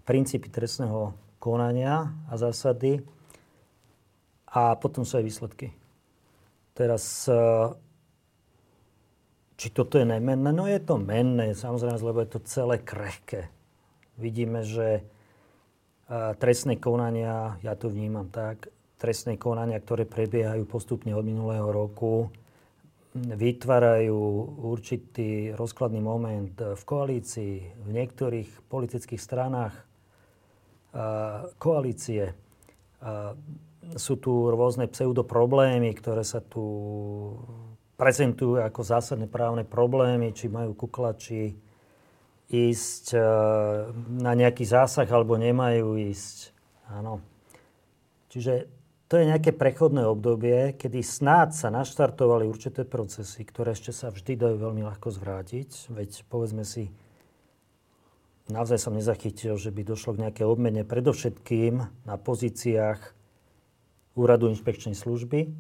[0.09, 3.04] princípy trestného konania a zásady
[4.46, 5.68] a potom sú aj výsledky.
[6.72, 7.36] Teraz e,
[9.57, 10.52] či toto je nemenné?
[10.52, 13.48] No je to menné, samozrejme, lebo je to celé krehké.
[14.20, 15.04] Vidíme, že
[16.38, 22.30] trestné konania, ja to vnímam tak, trestné konania, ktoré prebiehajú postupne od minulého roku,
[23.16, 24.16] vytvárajú
[24.61, 27.54] určitý rozkladný moment v koalícii,
[27.84, 29.72] v niektorých politických stranách
[31.57, 32.36] koalície.
[33.96, 36.61] Sú tu rôzne pseudoproblémy, ktoré sa tu
[37.97, 41.57] prezentujú ako zásadné právne problémy, či majú kuklači
[42.47, 43.20] ísť e,
[44.22, 46.55] na nejaký zásah alebo nemajú ísť.
[46.92, 47.18] Áno.
[48.30, 48.70] Čiže
[49.07, 54.34] to je nejaké prechodné obdobie, kedy snáď sa naštartovali určité procesy, ktoré ešte sa vždy
[54.34, 55.94] dajú veľmi ľahko zvrátiť.
[55.94, 56.90] Veď povedzme si,
[58.51, 63.14] naozaj som nezachytil, že by došlo k nejaké obmene predovšetkým na pozíciách
[64.16, 65.53] Úradu inšpekčnej služby,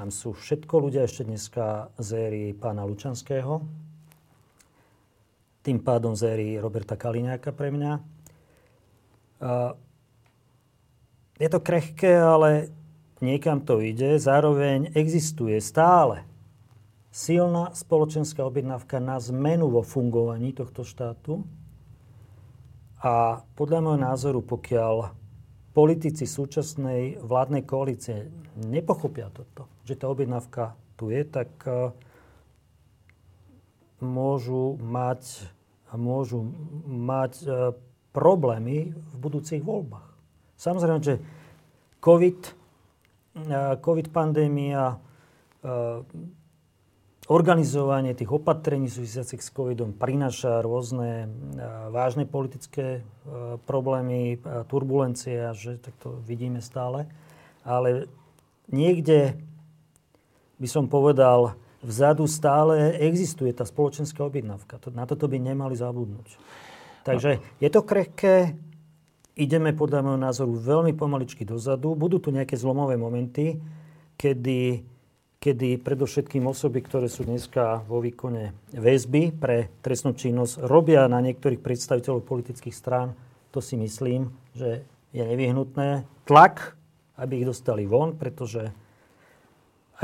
[0.00, 3.60] tam sú všetko ľudia ešte dneska z éry pána Lučanského,
[5.60, 8.00] tým pádom z éry Roberta Kaliňáka pre mňa.
[11.36, 12.72] Je to krehké, ale
[13.20, 14.16] niekam to ide.
[14.16, 16.24] Zároveň existuje stále
[17.12, 21.44] silná spoločenská objednávka na zmenu vo fungovaní tohto štátu.
[23.04, 25.12] A podľa môjho názoru, pokiaľ
[25.70, 28.26] politici súčasnej vládnej koalície
[28.58, 31.94] nepochopia toto, že tá objednávka tu je, tak uh,
[34.02, 35.46] môžu mať,
[35.94, 36.50] môžu
[36.84, 37.72] mať uh,
[38.10, 40.10] problémy v budúcich voľbách.
[40.58, 41.22] Samozrejme, že
[42.02, 42.40] COVID,
[43.46, 44.98] uh, COVID pandémia,
[47.30, 51.30] organizovanie tých opatrení súvisiacich s covidom prináša rôzne
[51.94, 53.06] vážne politické
[53.70, 57.06] problémy, turbulencie a že tak to vidíme stále.
[57.62, 58.10] Ale
[58.66, 59.38] niekde
[60.58, 61.54] by som povedal,
[61.86, 64.82] vzadu stále existuje tá spoločenská objednávka.
[64.90, 66.34] Na toto by nemali zabudnúť.
[67.06, 68.58] Takže je to krehké,
[69.38, 71.94] ideme podľa môjho názoru veľmi pomaličky dozadu.
[71.94, 73.56] Budú tu nejaké zlomové momenty,
[74.18, 74.84] kedy
[75.40, 81.64] kedy predovšetkým osoby, ktoré sú dneska vo výkone väzby pre trestnú činnosť, robia na niektorých
[81.64, 83.16] predstaviteľov politických strán,
[83.48, 84.84] to si myslím, že
[85.16, 86.04] je nevyhnutné.
[86.28, 86.76] Tlak,
[87.16, 88.68] aby ich dostali von, pretože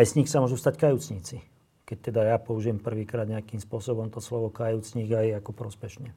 [0.00, 1.44] aj z nich sa môžu stať kajúcníci.
[1.84, 6.16] Keď teda ja použijem prvýkrát nejakým spôsobom to slovo kajúcník aj ako prospešne.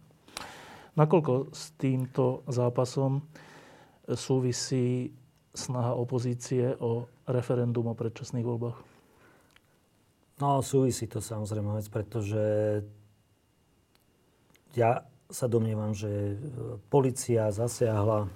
[0.96, 3.22] Nakoľko s týmto zápasom
[4.16, 5.12] súvisí
[5.52, 8.89] snaha opozície o referendum o predčasných voľbách?
[10.40, 12.44] No, súvisí to samozrejme vec, pretože
[14.72, 16.36] ja sa domnievam, že e,
[16.88, 18.32] policia zasiahla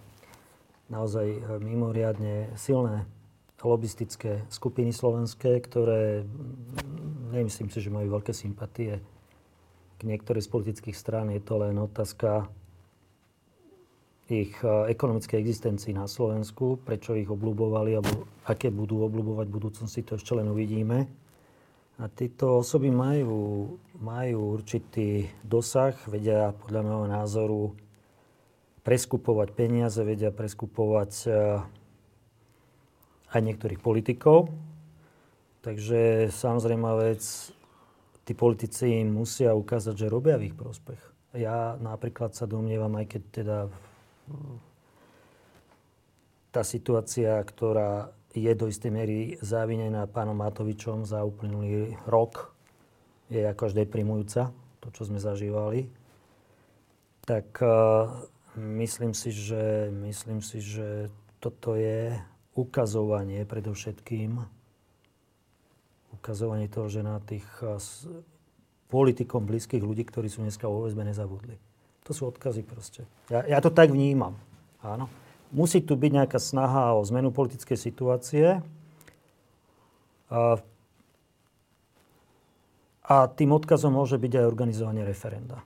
[0.91, 3.07] naozaj e, mimoriadne silné
[3.63, 6.27] lobistické skupiny slovenské, ktoré
[7.31, 8.99] nemyslím si, že majú veľké sympatie
[9.95, 11.31] k niektorej z politických strán.
[11.31, 12.51] Je to len otázka
[14.27, 20.03] ich e, ekonomickej existencii na Slovensku, prečo ich obľúbovali, alebo aké budú obľúbovať v budúcnosti,
[20.03, 21.07] to ešte len uvidíme.
[22.01, 27.61] A títo osoby majú, majú určitý dosah, vedia podľa môjho názoru
[28.81, 31.61] preskupovať peniaze, vedia preskupovať eh,
[33.33, 34.49] aj niektorých politikov.
[35.63, 37.23] Takže samozrejme vec,
[38.27, 40.99] tí politici musia ukázať, že robia v ich prospech.
[41.39, 43.57] Ja napríklad sa domnievam, aj keď teda
[46.53, 52.53] tá situácia, ktorá je do istej miery závinená pánom Matovičom za uplynulý rok.
[53.29, 54.49] Je ako až deprimujúca,
[54.81, 55.85] to, čo sme zažívali.
[57.23, 58.09] Tak uh,
[58.57, 62.17] myslím si, že, myslím si, že toto je
[62.57, 64.37] ukazovanie predovšetkým
[66.13, 67.81] ukazovanie toho, že na tých uh,
[68.87, 71.57] politikom blízkych ľudí, ktorí sú dneska vo väzbe, nezabudli.
[72.05, 73.01] To sú odkazy proste.
[73.33, 74.37] Ja, ja to tak vnímam.
[74.85, 75.22] Áno
[75.53, 78.59] musí tu byť nejaká snaha o zmenu politickej situácie.
[80.33, 80.57] A,
[83.05, 85.61] a tým odkazom môže byť aj organizovanie referenda.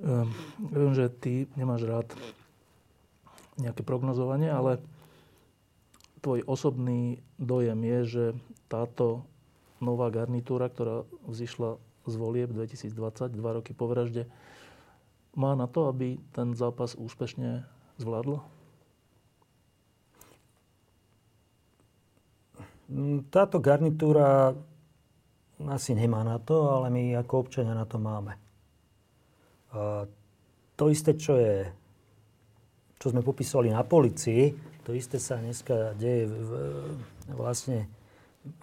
[0.00, 0.32] Um,
[0.72, 2.08] viem, že ty nemáš rád
[3.60, 4.80] nejaké prognozovanie, ale
[6.24, 8.24] tvoj osobný dojem je, že
[8.72, 9.28] táto
[9.82, 11.76] nová garnitúra, ktorá vzýšla
[12.08, 14.24] z volieb 2020, dva roky po vražde
[15.36, 17.66] má na to, aby ten zápas úspešne
[17.98, 18.42] zvládlo?
[23.30, 24.50] Táto garnitúra
[25.68, 28.34] asi nemá na to, ale my ako občania na to máme.
[29.70, 30.08] A
[30.74, 31.68] to isté, čo je,
[32.98, 34.50] čo sme popísali na policii,
[34.82, 36.50] to isté sa dneska deje v,
[37.30, 37.86] vlastne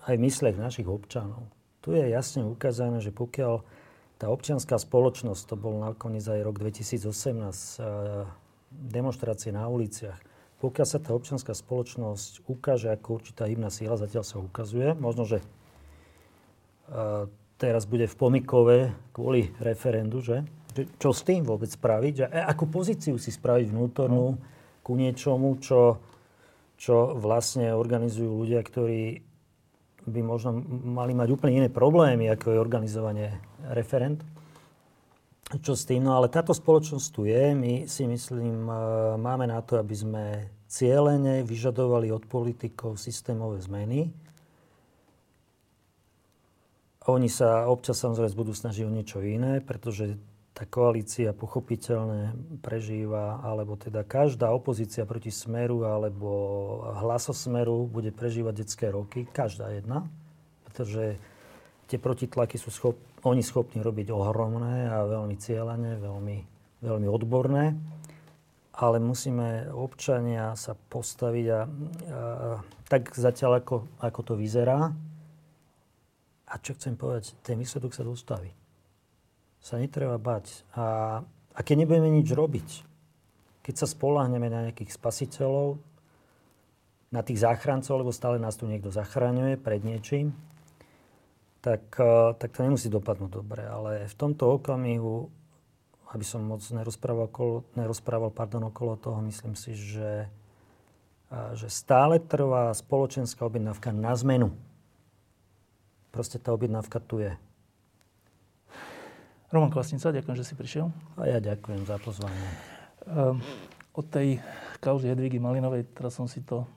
[0.10, 1.48] aj v mysliach našich občanov.
[1.80, 3.64] Tu je jasne ukázané, že pokiaľ
[4.18, 7.06] tá občianská spoločnosť, to bol nakoniec aj rok 2018,
[8.74, 10.18] demonstrácie na uliciach.
[10.58, 15.46] Pokiaľ sa tá občianská spoločnosť ukáže ako určitá hybná síla, zatiaľ sa ukazuje, možno, že
[17.58, 18.78] teraz bude v Pomikove
[19.12, 20.46] kvôli referendu, že?
[21.02, 22.14] Čo s tým vôbec spraviť?
[22.14, 24.38] Že, e, akú pozíciu si spraviť vnútornú
[24.86, 25.98] ku niečomu, čo,
[26.78, 29.26] čo vlastne organizujú ľudia, ktorí
[30.08, 30.56] by možno
[30.88, 33.30] mali mať úplne iné problémy, ako je organizovanie
[33.76, 34.24] referent.
[35.48, 36.04] Čo s tým?
[36.04, 37.56] No ale táto spoločnosť tu je.
[37.56, 38.76] My si myslím, e,
[39.16, 40.24] máme na to, aby sme
[40.68, 44.12] cieľene vyžadovali od politikov systémové zmeny.
[47.08, 50.20] Oni sa občas samozrejme budú snažiť o niečo iné, pretože
[50.58, 52.34] tá koalícia pochopiteľne
[52.66, 56.30] prežíva, alebo teda každá opozícia proti Smeru alebo
[56.98, 60.10] hlasosmeru bude prežívať detské roky, každá jedna,
[60.66, 61.22] pretože
[61.86, 66.38] tie protitlaky sú schop, oni schopní robiť ohromné a veľmi cieľane, veľmi,
[66.82, 67.78] veľmi odborné,
[68.74, 71.66] ale musíme občania sa postaviť a, a
[72.90, 74.90] tak zatiaľ, ako, ako to vyzerá,
[76.50, 78.67] a čo chcem povedať, ten výsledok sa dostaví
[79.62, 80.64] sa netreba bať.
[80.74, 80.86] A,
[81.54, 82.70] a keď nebudeme nič robiť,
[83.68, 85.82] keď sa spolahneme na nejakých spasiteľov,
[87.12, 90.36] na tých záchrancov, lebo stále nás tu niekto zachraňuje pred niečím,
[91.64, 93.64] tak, e, tak to nemusí dopadnúť dobre.
[93.64, 95.32] Ale v tomto okamihu,
[96.12, 100.32] aby som moc nerozprával, okolo, nerozprával pardon, okolo toho, myslím si, že,
[101.56, 104.56] že stále trvá spoločenská objednávka na zmenu.
[106.12, 107.36] proste tá objednávka tu je.
[109.48, 110.92] Roman Kvasnica, ďakujem, že si prišiel.
[111.16, 112.48] A ja ďakujem za pozvanie.
[113.08, 113.40] Um,
[113.96, 114.44] od tej
[114.84, 116.68] kauzy Hedvigy Malinovej, teraz som si to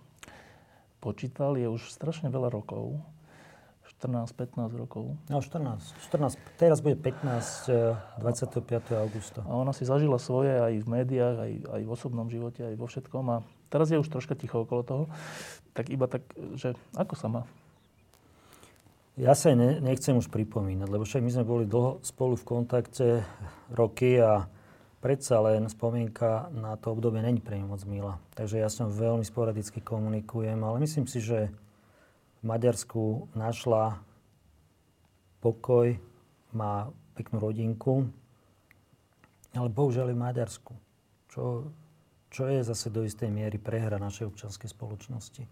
[1.03, 2.95] počítal, je už strašne veľa rokov.
[3.99, 5.19] 14-15 rokov.
[5.27, 5.83] No 14,
[6.15, 6.39] 14.
[6.63, 8.63] Teraz bude 15, 25.
[8.63, 9.43] Eh, augusta.
[9.45, 12.87] A ona si zažila svoje aj v médiách, aj, aj v osobnom živote, aj vo
[12.87, 13.25] všetkom.
[13.35, 15.05] A teraz je už troška ticho okolo toho.
[15.75, 16.23] Tak iba tak,
[16.55, 17.43] že ako sa má?
[19.21, 23.21] Ja sa ne, nechcem už pripomínať, lebo však my sme boli dlho spolu v kontakte
[23.69, 24.49] roky a
[25.05, 28.17] predsa len spomienka na to obdobie není pre moc milá.
[28.33, 31.53] Takže ja som veľmi sporadicky komunikujem, ale myslím si, že
[32.41, 34.01] v Maďarsku našla
[35.45, 36.01] pokoj,
[36.57, 38.09] má peknú rodinku,
[39.53, 40.73] ale bohužiaľ v Maďarsku,
[41.29, 41.69] čo,
[42.33, 45.45] čo je zase do istej miery prehra našej občanskej spoločnosti.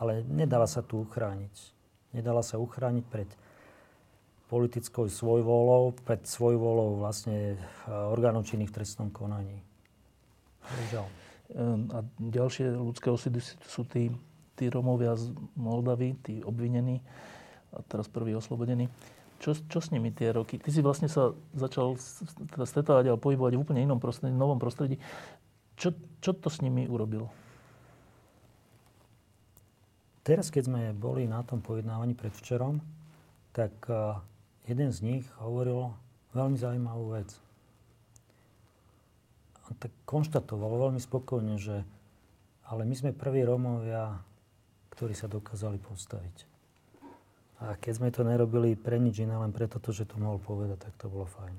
[0.00, 1.75] Ale nedáva sa tu uchrániť.
[2.16, 3.28] Nedala sa uchrániť pred
[4.48, 7.56] politickou svojvolou, pred svojvolou vlastne e,
[7.92, 9.60] orgánov činných v trestnom konaní.
[10.64, 11.06] Bohužiaľ.
[11.94, 14.10] A ďalšie ľudské osudy sú tí
[14.56, 17.04] tí Romovia z Moldavy, tí obvinení
[17.76, 18.88] a teraz prvý oslobodení.
[19.36, 20.56] Čo, čo s nimi tie roky?
[20.56, 22.00] Ty si vlastne sa začal
[22.56, 24.96] teda stretávať alebo pohybovať v úplne inom prostredí, novom prostredí.
[25.76, 25.92] Čo,
[26.24, 27.28] čo to s nimi urobilo?
[30.26, 32.82] Teraz, keď sme boli na tom pojednávaní predvčerom,
[33.54, 33.70] tak
[34.66, 35.94] jeden z nich hovoril
[36.34, 37.30] veľmi zaujímavú vec.
[39.70, 41.86] On tak konštatoval veľmi spokojne, že
[42.66, 44.18] ale my sme prví Rómovia,
[44.90, 46.36] ktorí sa dokázali postaviť.
[47.62, 50.90] A keď sme to nerobili pre nič iné, len preto, to, že to mohol povedať,
[50.90, 51.56] tak to bolo fajn.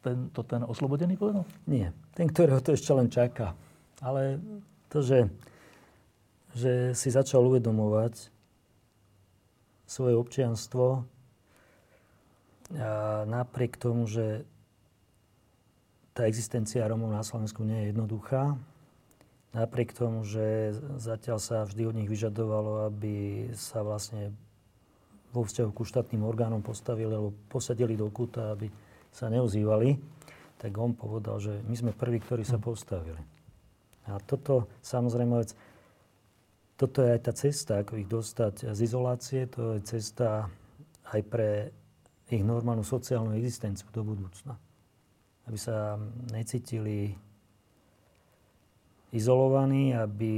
[0.00, 1.44] Ten, to ten oslobodený povedal?
[1.68, 1.92] Nie.
[2.16, 3.52] Ten, ktorého to ešte len čaká.
[4.00, 4.40] Ale
[4.88, 5.28] to, že,
[6.54, 8.30] že si začal uvedomovať
[9.88, 11.04] svoje občianstvo
[12.76, 14.44] a napriek tomu, že
[16.12, 18.60] tá existencia Romov na Slovensku nie je jednoduchá,
[19.56, 24.36] Napriek tomu, že zatiaľ sa vždy od nich vyžadovalo, aby sa vlastne
[25.32, 28.68] vo vzťahu ku štátnym orgánom postavili alebo posadili do kúta, aby
[29.08, 29.96] sa neozývali,
[30.60, 32.64] tak on povedal, že my sme prví, ktorí sa hm.
[32.64, 33.22] postavili.
[34.08, 35.52] A toto, samozrejme, vec,
[36.78, 40.46] toto je aj tá cesta, ako ich dostať z izolácie, to je cesta
[41.10, 41.74] aj pre
[42.30, 44.54] ich normálnu sociálnu existenciu do budúcna.
[45.50, 45.98] Aby sa
[46.30, 47.18] necítili
[49.10, 50.34] izolovaní, aby,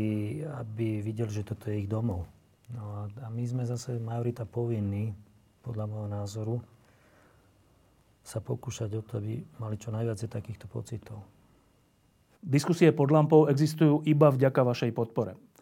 [0.48, 2.24] aby videli, že toto je ich domov.
[2.72, 5.12] No a, a my sme zase majorita povinní,
[5.60, 6.56] podľa môjho názoru,
[8.24, 11.20] sa pokúšať o to, aby mali čo najviac takýchto pocitov.
[12.40, 15.36] Diskusie pod lampou existujú iba vďaka vašej podpore.